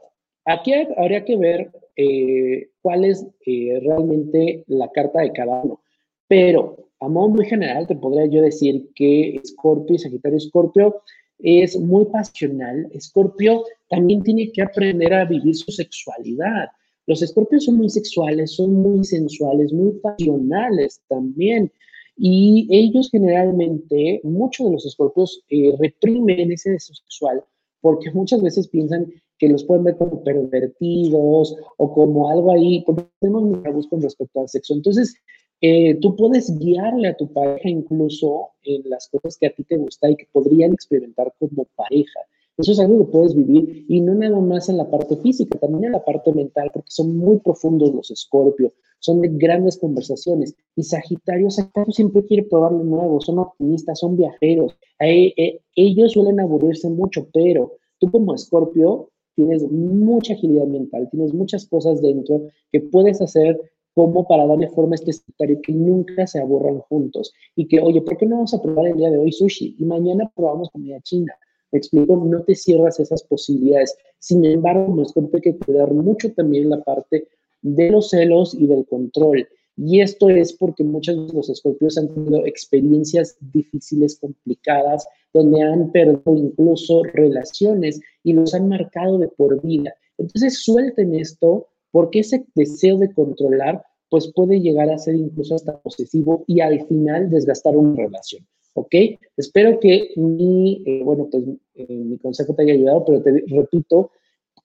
aquí 0.46 0.74
habría 0.98 1.24
que 1.24 1.38
ver 1.38 1.72
eh, 1.96 2.70
cuál 2.82 3.06
es 3.06 3.26
eh, 3.46 3.80
realmente 3.82 4.64
la 4.68 4.90
carta 4.92 5.22
de 5.22 5.32
cada 5.32 5.62
uno. 5.62 5.82
Pero 6.28 6.90
a 7.00 7.08
modo 7.08 7.30
muy 7.30 7.46
general 7.46 7.88
te 7.88 7.96
podría 7.96 8.26
yo 8.26 8.42
decir 8.42 8.90
que 8.96 9.36
Escorpio 9.36 9.96
y 9.96 10.00
Sagitario 10.00 10.38
Escorpio 10.38 11.02
es 11.40 11.78
muy 11.80 12.06
pasional. 12.06 12.90
Escorpio 12.94 13.64
también 13.90 14.24
tiene 14.24 14.52
que 14.52 14.62
aprender 14.62 15.14
a 15.14 15.26
vivir 15.26 15.56
su 15.56 15.72
sexualidad. 15.72 16.70
Los 17.08 17.22
escorpios 17.22 17.66
son 17.66 17.78
muy 17.78 17.90
sexuales, 17.90 18.56
son 18.56 18.74
muy 18.74 19.04
sensuales, 19.04 19.74
muy 19.74 19.94
pasionales 20.00 21.02
también. 21.08 21.72
Y 22.16 22.68
ellos 22.70 23.10
generalmente, 23.12 24.22
muchos 24.24 24.68
de 24.68 24.74
los 24.74 24.86
escorpios 24.86 25.44
eh, 25.50 25.74
reprimen 25.80 26.52
ese 26.52 26.72
deseo 26.72 26.96
sexual 26.96 27.44
porque 27.84 28.10
muchas 28.12 28.42
veces 28.42 28.70
piensan 28.70 29.12
que 29.38 29.50
los 29.50 29.66
pueden 29.66 29.84
ver 29.84 29.98
como 29.98 30.24
pervertidos 30.24 31.54
o 31.78 31.94
como 31.94 32.30
algo 32.30 32.52
ahí, 32.54 32.82
porque 32.86 33.04
tenemos 33.20 33.62
tabús 33.62 33.88
con 33.88 34.02
respecto 34.02 34.40
al 34.40 34.48
sexo. 34.48 34.74
Entonces, 34.74 35.14
eh, 35.60 35.96
tú 35.96 36.16
puedes 36.16 36.58
guiarle 36.60 37.10
a 37.10 37.18
tu 37.18 37.32
pareja 37.32 37.68
incluso 37.68 38.52
en 38.64 38.90
las 38.90 39.10
cosas 39.10 39.38
que 39.38 39.48
a 39.48 39.54
ti 39.54 39.66
te 39.66 39.76
gustan 39.76 40.12
y 40.12 40.16
que 40.16 40.28
podrían 40.32 40.72
experimentar 40.72 41.34
como 41.38 41.66
pareja. 41.76 42.22
Eso 42.58 42.72
es 42.72 42.80
algo 42.80 43.00
que 43.00 43.12
puedes 43.12 43.36
vivir 43.36 43.86
y 43.90 44.00
no 44.00 44.14
nada 44.14 44.40
más 44.40 44.70
en 44.70 44.78
la 44.78 44.90
parte 44.90 45.18
física, 45.18 45.58
también 45.58 45.86
en 45.86 45.92
la 45.94 46.06
parte 46.06 46.32
mental, 46.34 46.70
porque 46.72 46.92
son 46.92 47.18
muy 47.18 47.40
profundos 47.40 47.94
los 47.94 48.12
escorpios, 48.12 48.74
son 49.00 49.22
de 49.22 49.30
grandes 49.30 49.78
conversaciones. 49.78 50.56
Y 50.76 50.84
Sagitario, 50.84 51.50
Sagitario 51.50 51.92
siempre 51.92 52.24
quiere 52.26 52.44
probar 52.44 52.72
lo 52.72 52.84
nuevo, 52.84 53.20
son 53.22 53.40
optimistas, 53.40 54.00
son 54.00 54.18
viajeros. 54.18 54.78
Eh, 55.00 55.62
ellos 55.76 56.12
suelen 56.12 56.40
aburrirse 56.40 56.90
mucho, 56.90 57.28
pero 57.34 57.74
tú 58.00 58.12
como 58.12 58.36
Escorpio 58.36 59.10
tienes 59.36 59.64
mucha 59.72 60.34
agilidad 60.34 60.68
mental, 60.68 61.10
tienes 61.10 61.34
muchas 61.34 61.66
cosas 61.66 62.02
dentro 62.02 62.50
que 62.72 62.82
puedes 62.82 63.20
hacer 63.20 63.60
como 63.96 64.28
para 64.28 64.46
darle 64.46 64.70
forma 64.70 64.94
a 64.94 64.96
este 64.96 65.14
Sagitario 65.14 65.60
que 65.62 65.74
nunca 65.74 66.28
se 66.28 66.40
aburran 66.40 66.80
juntos. 66.80 67.34
Y 67.56 67.68
que, 67.68 67.80
oye, 67.80 68.02
¿por 68.02 68.18
qué 68.18 68.26
no 68.28 68.36
vamos 68.36 68.54
a 68.54 68.62
probar 68.62 68.88
el 68.88 68.98
día 68.98 69.10
de 69.10 69.18
hoy 69.18 69.32
sushi? 69.32 69.76
Y 69.80 69.86
mañana 69.86 70.32
probamos 70.36 70.70
comida 70.70 71.00
china. 71.02 71.34
Me 71.74 71.80
explico, 71.80 72.16
no 72.16 72.44
te 72.44 72.54
cierras 72.54 73.00
esas 73.00 73.24
posibilidades. 73.24 73.98
Sin 74.20 74.46
embargo, 74.46 75.02
Escorpio 75.02 75.38
hay 75.38 75.42
que 75.42 75.58
cuidar 75.58 75.92
mucho 75.92 76.32
también 76.32 76.70
la 76.70 76.84
parte 76.84 77.28
de 77.64 77.90
los 77.90 78.12
celos 78.12 78.54
y 78.54 78.68
del 78.68 78.86
control. 78.86 79.48
Y 79.76 80.02
esto 80.02 80.30
es 80.30 80.54
porque 80.54 80.84
muchos 80.84 81.28
de 81.28 81.34
los 81.34 81.50
escorpios 81.50 81.98
han 81.98 82.14
tenido 82.14 82.46
experiencias 82.46 83.36
difíciles, 83.52 84.20
complicadas, 84.20 85.08
donde 85.34 85.64
han 85.64 85.92
perdido 85.92 86.36
incluso 86.36 87.02
relaciones 87.06 88.00
y 88.24 88.34
los 88.34 88.54
han 88.54 88.70
marcado 88.70 89.18
de 89.18 89.30
por 89.30 89.60
vida. 89.64 89.96
Entonces 90.20 90.64
suelten 90.64 91.16
esto 91.16 91.70
porque 91.90 92.20
ese 92.20 92.46
deseo 92.54 93.00
de 93.00 93.12
controlar 93.12 93.84
pues 94.12 94.32
puede 94.32 94.62
llegar 94.62 94.92
a 94.92 95.00
ser 95.00 95.16
incluso 95.16 95.56
hasta 95.56 95.80
posesivo 95.80 96.44
y 96.46 96.60
al 96.62 96.86
final 96.86 97.32
desgastar 97.32 97.76
una 97.76 97.96
relación. 97.96 98.46
¿Ok? 98.74 98.96
Espero 99.38 99.80
que 99.80 100.12
mi, 100.16 100.84
eh, 100.86 101.02
bueno, 101.04 101.28
pues 101.32 101.44
eh, 101.76 101.88
mi 101.88 102.18
consejo 102.18 102.56
te 102.56 102.64
haya 102.64 102.74
ayudado, 102.74 103.06
pero 103.06 103.22
te 103.22 103.44
repito, 103.48 104.12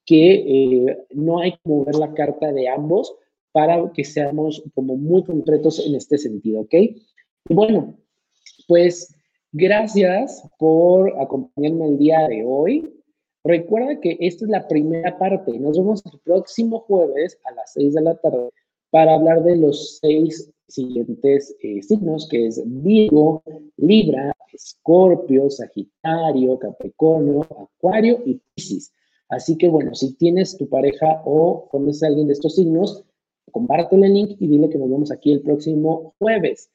que 0.05 0.35
eh, 0.35 0.99
no 1.11 1.41
hay 1.41 1.53
que 1.53 1.61
mover 1.65 1.95
la 1.97 2.15
carta 2.15 2.51
de 2.53 2.69
ambos 2.69 3.15
para 3.53 3.93
que 3.93 4.05
seamos 4.05 4.63
como 4.75 4.97
muy 4.97 5.23
concretos 5.25 5.85
en 5.87 5.95
este 5.95 6.17
sentido, 6.17 6.61
¿ok? 6.61 6.75
Bueno, 7.51 7.99
pues 8.67 9.15
gracias 9.53 10.43
por 10.59 11.21
acompañarme 11.21 11.89
el 11.89 11.99
día 11.99 12.27
de 12.29 12.45
hoy. 12.47 12.91
Recuerda 13.45 14.01
que 14.01 14.17
esta 14.21 14.45
es 14.45 14.51
la 14.51 14.67
primera 14.67 15.19
parte. 15.19 15.59
Nos 15.59 15.79
vemos 15.79 16.03
el 16.07 16.19
próximo 16.21 16.81
jueves 16.81 17.39
a 17.45 17.53
las 17.55 17.73
6 17.75 17.95
de 17.95 18.03
la 18.03 18.15
tarde 18.17 18.51
para 18.91 19.15
hablar 19.15 19.43
de 19.43 19.57
los 19.57 19.99
seis 20.01 20.51
siguientes 20.69 21.57
eh, 21.63 21.83
signos, 21.83 22.29
que 22.29 22.47
es 22.47 22.63
Virgo, 22.65 23.43
Libra, 23.77 24.35
Escorpio, 24.53 25.51
Sagitario, 25.51 26.59
Capricornio, 26.59 27.43
Acuario 27.43 28.21
y 28.25 28.41
Piscis. 28.55 28.93
Así 29.29 29.57
que 29.57 29.69
bueno, 29.69 29.95
si 29.95 30.15
tienes 30.15 30.57
tu 30.57 30.69
pareja 30.69 31.23
o 31.25 31.69
conoces 31.71 32.03
a 32.03 32.07
alguien 32.07 32.29
de 32.29 32.33
estos 32.35 32.55
signos, 32.55 33.05
compártelo 33.53 34.05
el 34.05 34.15
link 34.15 34.37
y 34.39 34.47
dile 34.47 34.69
que 34.69 34.79
nos 34.79 34.91
vemos 34.91 35.11
aquí 35.11 35.33
el 35.33 35.43
próximo 35.43 36.15
jueves. 36.19 36.71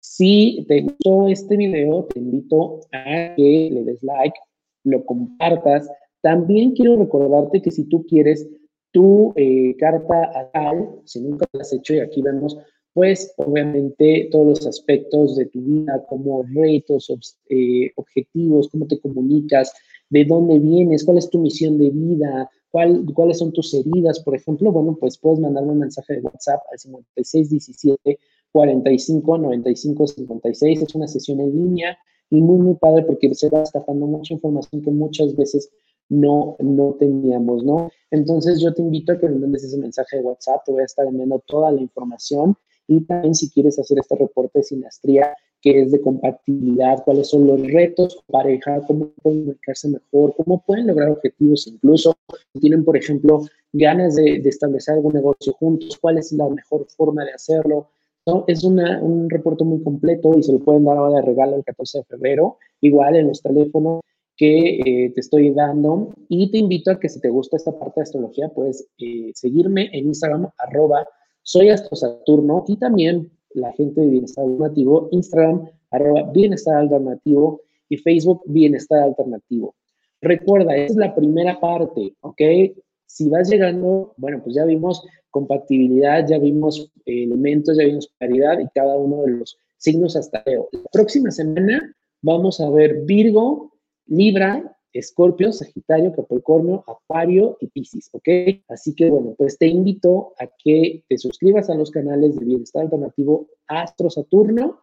Si 0.00 0.64
te 0.68 0.82
gustó 0.82 1.28
este 1.28 1.56
video, 1.56 2.04
te 2.04 2.20
invito 2.20 2.80
a 2.92 3.34
que 3.36 3.70
le 3.72 3.84
des 3.84 4.02
like, 4.02 4.38
lo 4.84 5.04
compartas. 5.04 5.90
También 6.22 6.72
quiero 6.72 6.96
recordarte 6.96 7.60
que 7.60 7.70
si 7.70 7.84
tú 7.84 8.06
quieres 8.06 8.48
tu 8.92 9.32
eh, 9.36 9.76
carta 9.78 10.50
tal, 10.52 11.00
si 11.04 11.20
nunca 11.20 11.46
la 11.52 11.62
has 11.62 11.72
hecho, 11.72 11.94
y 11.94 12.00
aquí 12.00 12.22
vemos, 12.22 12.56
pues 12.98 13.32
obviamente 13.36 14.28
todos 14.32 14.48
los 14.48 14.66
aspectos 14.66 15.36
de 15.36 15.46
tu 15.46 15.60
vida, 15.60 16.04
como 16.08 16.42
retos, 16.52 17.08
eh, 17.48 17.92
objetivos, 17.94 18.68
cómo 18.72 18.88
te 18.88 18.98
comunicas, 18.98 19.72
de 20.10 20.24
dónde 20.24 20.58
vienes, 20.58 21.04
cuál 21.04 21.18
es 21.18 21.30
tu 21.30 21.38
misión 21.38 21.78
de 21.78 21.90
vida, 21.90 22.50
cuál, 22.72 23.04
cuáles 23.14 23.38
son 23.38 23.52
tus 23.52 23.72
heridas, 23.72 24.18
por 24.18 24.34
ejemplo, 24.34 24.72
bueno, 24.72 24.96
pues 24.98 25.16
puedes 25.16 25.38
mandarme 25.38 25.70
un 25.70 25.78
mensaje 25.78 26.14
de 26.14 26.22
WhatsApp 26.22 26.60
al 26.72 26.78
5617 26.80 28.18
45 28.50 29.38
95 29.38 30.06
56. 30.08 30.82
Es 30.82 30.94
una 30.96 31.06
sesión 31.06 31.38
en 31.38 31.52
línea 31.52 31.96
y 32.30 32.42
muy, 32.42 32.58
muy 32.58 32.74
padre 32.74 33.04
porque 33.04 33.32
se 33.32 33.48
va 33.48 33.60
destapando 33.60 34.06
mucha 34.08 34.34
información 34.34 34.82
que 34.82 34.90
muchas 34.90 35.36
veces 35.36 35.70
no, 36.08 36.56
no 36.58 36.96
teníamos, 36.98 37.62
¿no? 37.62 37.92
Entonces 38.10 38.60
yo 38.60 38.74
te 38.74 38.82
invito 38.82 39.12
a 39.12 39.20
que 39.20 39.28
me 39.28 39.38
mandes 39.38 39.62
ese 39.62 39.78
mensaje 39.78 40.16
de 40.16 40.24
WhatsApp, 40.24 40.64
te 40.66 40.72
voy 40.72 40.82
a 40.82 40.86
estar 40.86 41.06
enviando 41.06 41.40
toda 41.46 41.70
la 41.70 41.80
información 41.80 42.56
y 42.88 43.02
también 43.02 43.34
si 43.34 43.50
quieres 43.50 43.78
hacer 43.78 43.98
este 43.98 44.16
reporte 44.16 44.58
de 44.58 44.62
sinastría, 44.64 45.34
que 45.60 45.82
es 45.82 45.92
de 45.92 46.00
compatibilidad, 46.00 47.02
cuáles 47.04 47.28
son 47.28 47.46
los 47.46 47.60
retos 47.60 48.18
pareja, 48.28 48.80
cómo 48.86 49.10
pueden 49.22 49.40
comunicarse 49.40 49.88
mejor, 49.88 50.34
cómo 50.36 50.62
pueden 50.64 50.86
lograr 50.86 51.10
objetivos 51.10 51.66
incluso, 51.66 52.16
si 52.52 52.60
tienen, 52.60 52.84
por 52.84 52.96
ejemplo, 52.96 53.42
ganas 53.72 54.16
de, 54.16 54.36
establecer 54.36 54.94
algún 54.94 55.12
negocio 55.12 55.52
juntos, 55.54 55.98
cuál 56.00 56.18
es 56.18 56.32
la 56.32 56.48
mejor 56.48 56.86
forma 56.96 57.24
de 57.24 57.32
hacerlo. 57.32 57.90
¿no? 58.26 58.44
Es 58.46 58.64
una, 58.64 59.02
un 59.02 59.28
reporte 59.28 59.64
muy 59.64 59.82
completo 59.82 60.36
y 60.38 60.42
se 60.42 60.52
lo 60.52 60.60
pueden 60.60 60.84
dar 60.84 60.96
ahora 60.96 61.20
de 61.20 61.26
regalo 61.26 61.56
el 61.56 61.64
14 61.64 61.98
de 61.98 62.04
febrero, 62.04 62.56
igual 62.80 63.16
en 63.16 63.28
los 63.28 63.42
teléfonos 63.42 64.00
que 64.36 64.76
eh, 64.76 65.10
te 65.10 65.20
estoy 65.20 65.50
dando. 65.50 66.14
Y 66.28 66.50
te 66.50 66.58
invito 66.58 66.90
a 66.90 67.00
que 67.00 67.08
si 67.08 67.20
te 67.20 67.28
gusta 67.28 67.56
esta 67.56 67.76
parte 67.78 68.00
de 68.00 68.02
astrología, 68.02 68.48
puedes 68.48 68.86
eh, 68.98 69.32
seguirme 69.34 69.90
en 69.92 70.06
Instagram, 70.06 70.48
arroba 70.56 71.06
soy 71.48 71.70
Astro 71.70 71.96
Saturno 71.96 72.62
y 72.68 72.76
también 72.76 73.30
la 73.54 73.72
gente 73.72 74.02
de 74.02 74.08
Bienestar 74.08 74.44
Alternativo, 74.44 75.08
Instagram, 75.12 75.66
arroba 75.90 76.30
Bienestar 76.30 76.76
Alternativo 76.76 77.62
y 77.88 77.96
Facebook, 77.96 78.42
Bienestar 78.44 79.02
Alternativo. 79.02 79.74
Recuerda, 80.20 80.76
es 80.76 80.94
la 80.94 81.14
primera 81.14 81.58
parte, 81.58 82.14
¿ok? 82.20 82.42
Si 83.06 83.30
vas 83.30 83.48
llegando, 83.48 84.12
bueno, 84.18 84.42
pues 84.44 84.56
ya 84.56 84.66
vimos 84.66 85.02
compatibilidad, 85.30 86.26
ya 86.28 86.38
vimos 86.38 86.92
elementos, 87.06 87.78
ya 87.78 87.84
vimos 87.84 88.12
claridad 88.18 88.58
y 88.58 88.68
cada 88.74 88.98
uno 88.98 89.22
de 89.22 89.38
los 89.38 89.58
signos 89.78 90.16
hasta 90.16 90.42
Leo. 90.44 90.68
La 90.72 90.82
próxima 90.92 91.30
semana 91.30 91.96
vamos 92.20 92.60
a 92.60 92.68
ver 92.68 93.06
Virgo, 93.06 93.72
Libra, 94.06 94.77
Escorpio, 94.98 95.52
Sagitario, 95.52 96.12
Capricornio, 96.12 96.84
Acuario 96.86 97.56
y 97.60 97.68
Piscis, 97.68 98.10
¿ok? 98.12 98.28
Así 98.68 98.94
que 98.94 99.10
bueno, 99.10 99.34
pues 99.36 99.58
te 99.58 99.66
invito 99.66 100.34
a 100.38 100.46
que 100.62 101.04
te 101.08 101.18
suscribas 101.18 101.70
a 101.70 101.74
los 101.74 101.90
canales 101.90 102.38
de 102.38 102.44
Bienestar 102.44 102.82
Alternativo 102.82 103.48
Astro 103.66 104.10
Saturno. 104.10 104.80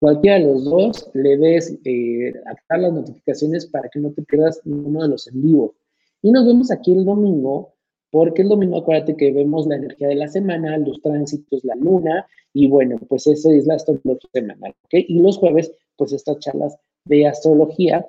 Cualquiera 0.00 0.38
de 0.38 0.44
los 0.44 0.64
dos 0.64 1.10
le 1.14 1.36
des 1.36 1.78
eh, 1.84 2.32
activar 2.46 2.80
las 2.80 2.92
notificaciones 2.92 3.66
para 3.66 3.88
que 3.88 4.00
no 4.00 4.12
te 4.12 4.22
pierdas 4.22 4.60
ninguno 4.64 5.02
de 5.02 5.08
los 5.08 5.26
en 5.28 5.42
vivo. 5.42 5.74
Y 6.22 6.30
nos 6.30 6.46
vemos 6.46 6.70
aquí 6.70 6.92
el 6.92 7.04
domingo, 7.04 7.74
porque 8.10 8.42
el 8.42 8.48
domingo 8.48 8.78
acuérdate 8.78 9.16
que 9.16 9.32
vemos 9.32 9.66
la 9.66 9.76
energía 9.76 10.08
de 10.08 10.14
la 10.16 10.28
semana, 10.28 10.78
los 10.78 11.00
tránsitos, 11.02 11.64
la 11.64 11.74
luna, 11.74 12.26
y 12.52 12.68
bueno, 12.68 12.98
pues 13.08 13.26
eso 13.26 13.50
es 13.50 13.66
la 13.66 13.74
astrología 13.74 14.30
semanal, 14.32 14.74
¿ok? 14.84 15.04
Y 15.08 15.20
los 15.20 15.38
jueves, 15.38 15.72
pues 15.96 16.12
estas 16.12 16.38
charlas 16.38 16.76
de 17.04 17.26
astrología 17.26 18.06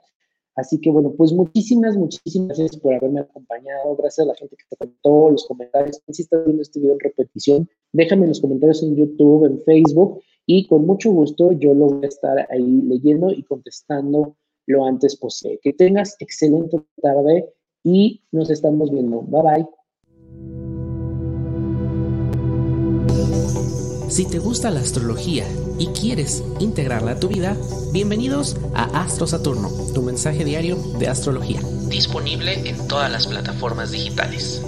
Así 0.55 0.79
que 0.79 0.89
bueno, 0.89 1.13
pues 1.17 1.33
muchísimas, 1.33 1.97
muchísimas 1.97 2.57
gracias 2.57 2.77
por 2.77 2.93
haberme 2.93 3.19
acompañado. 3.19 3.95
Gracias 3.97 4.25
a 4.25 4.29
la 4.29 4.35
gente 4.35 4.55
que 4.55 4.63
te 4.69 4.77
comentó, 4.77 5.31
los 5.31 5.45
comentarios. 5.45 6.01
Si 6.09 6.21
estás 6.21 6.45
viendo 6.45 6.61
este 6.61 6.79
video 6.79 6.93
en 6.93 6.99
repetición, 7.01 7.69
déjame 7.91 8.23
en 8.23 8.29
los 8.29 8.41
comentarios 8.41 8.81
en 8.83 8.95
YouTube, 8.95 9.45
en 9.45 9.61
Facebook 9.63 10.21
y 10.45 10.67
con 10.67 10.85
mucho 10.85 11.11
gusto 11.11 11.51
yo 11.51 11.73
lo 11.73 11.87
voy 11.87 12.05
a 12.05 12.07
estar 12.07 12.47
ahí 12.49 12.81
leyendo 12.83 13.31
y 13.31 13.43
contestando 13.43 14.37
lo 14.67 14.85
antes 14.85 15.15
posible. 15.15 15.59
Que 15.61 15.73
tengas 15.73 16.15
excelente 16.19 16.81
tarde 17.01 17.53
y 17.83 18.23
nos 18.31 18.49
estamos 18.49 18.91
viendo. 18.91 19.21
Bye 19.21 19.41
bye. 19.41 20.64
Si 24.15 24.25
te 24.25 24.39
gusta 24.39 24.71
la 24.71 24.79
astrología 24.79 25.45
y 25.77 25.87
quieres 25.87 26.41
integrarla 26.61 27.11
a 27.11 27.19
tu 27.19 27.27
vida, 27.27 27.57
bienvenidos 27.91 28.55
a 28.73 29.03
Astro 29.03 29.27
Saturno, 29.27 29.69
tu 29.93 30.03
mensaje 30.03 30.45
diario 30.45 30.77
de 30.97 31.09
astrología. 31.09 31.59
Disponible 31.89 32.69
en 32.69 32.87
todas 32.87 33.11
las 33.11 33.27
plataformas 33.27 33.91
digitales. 33.91 34.61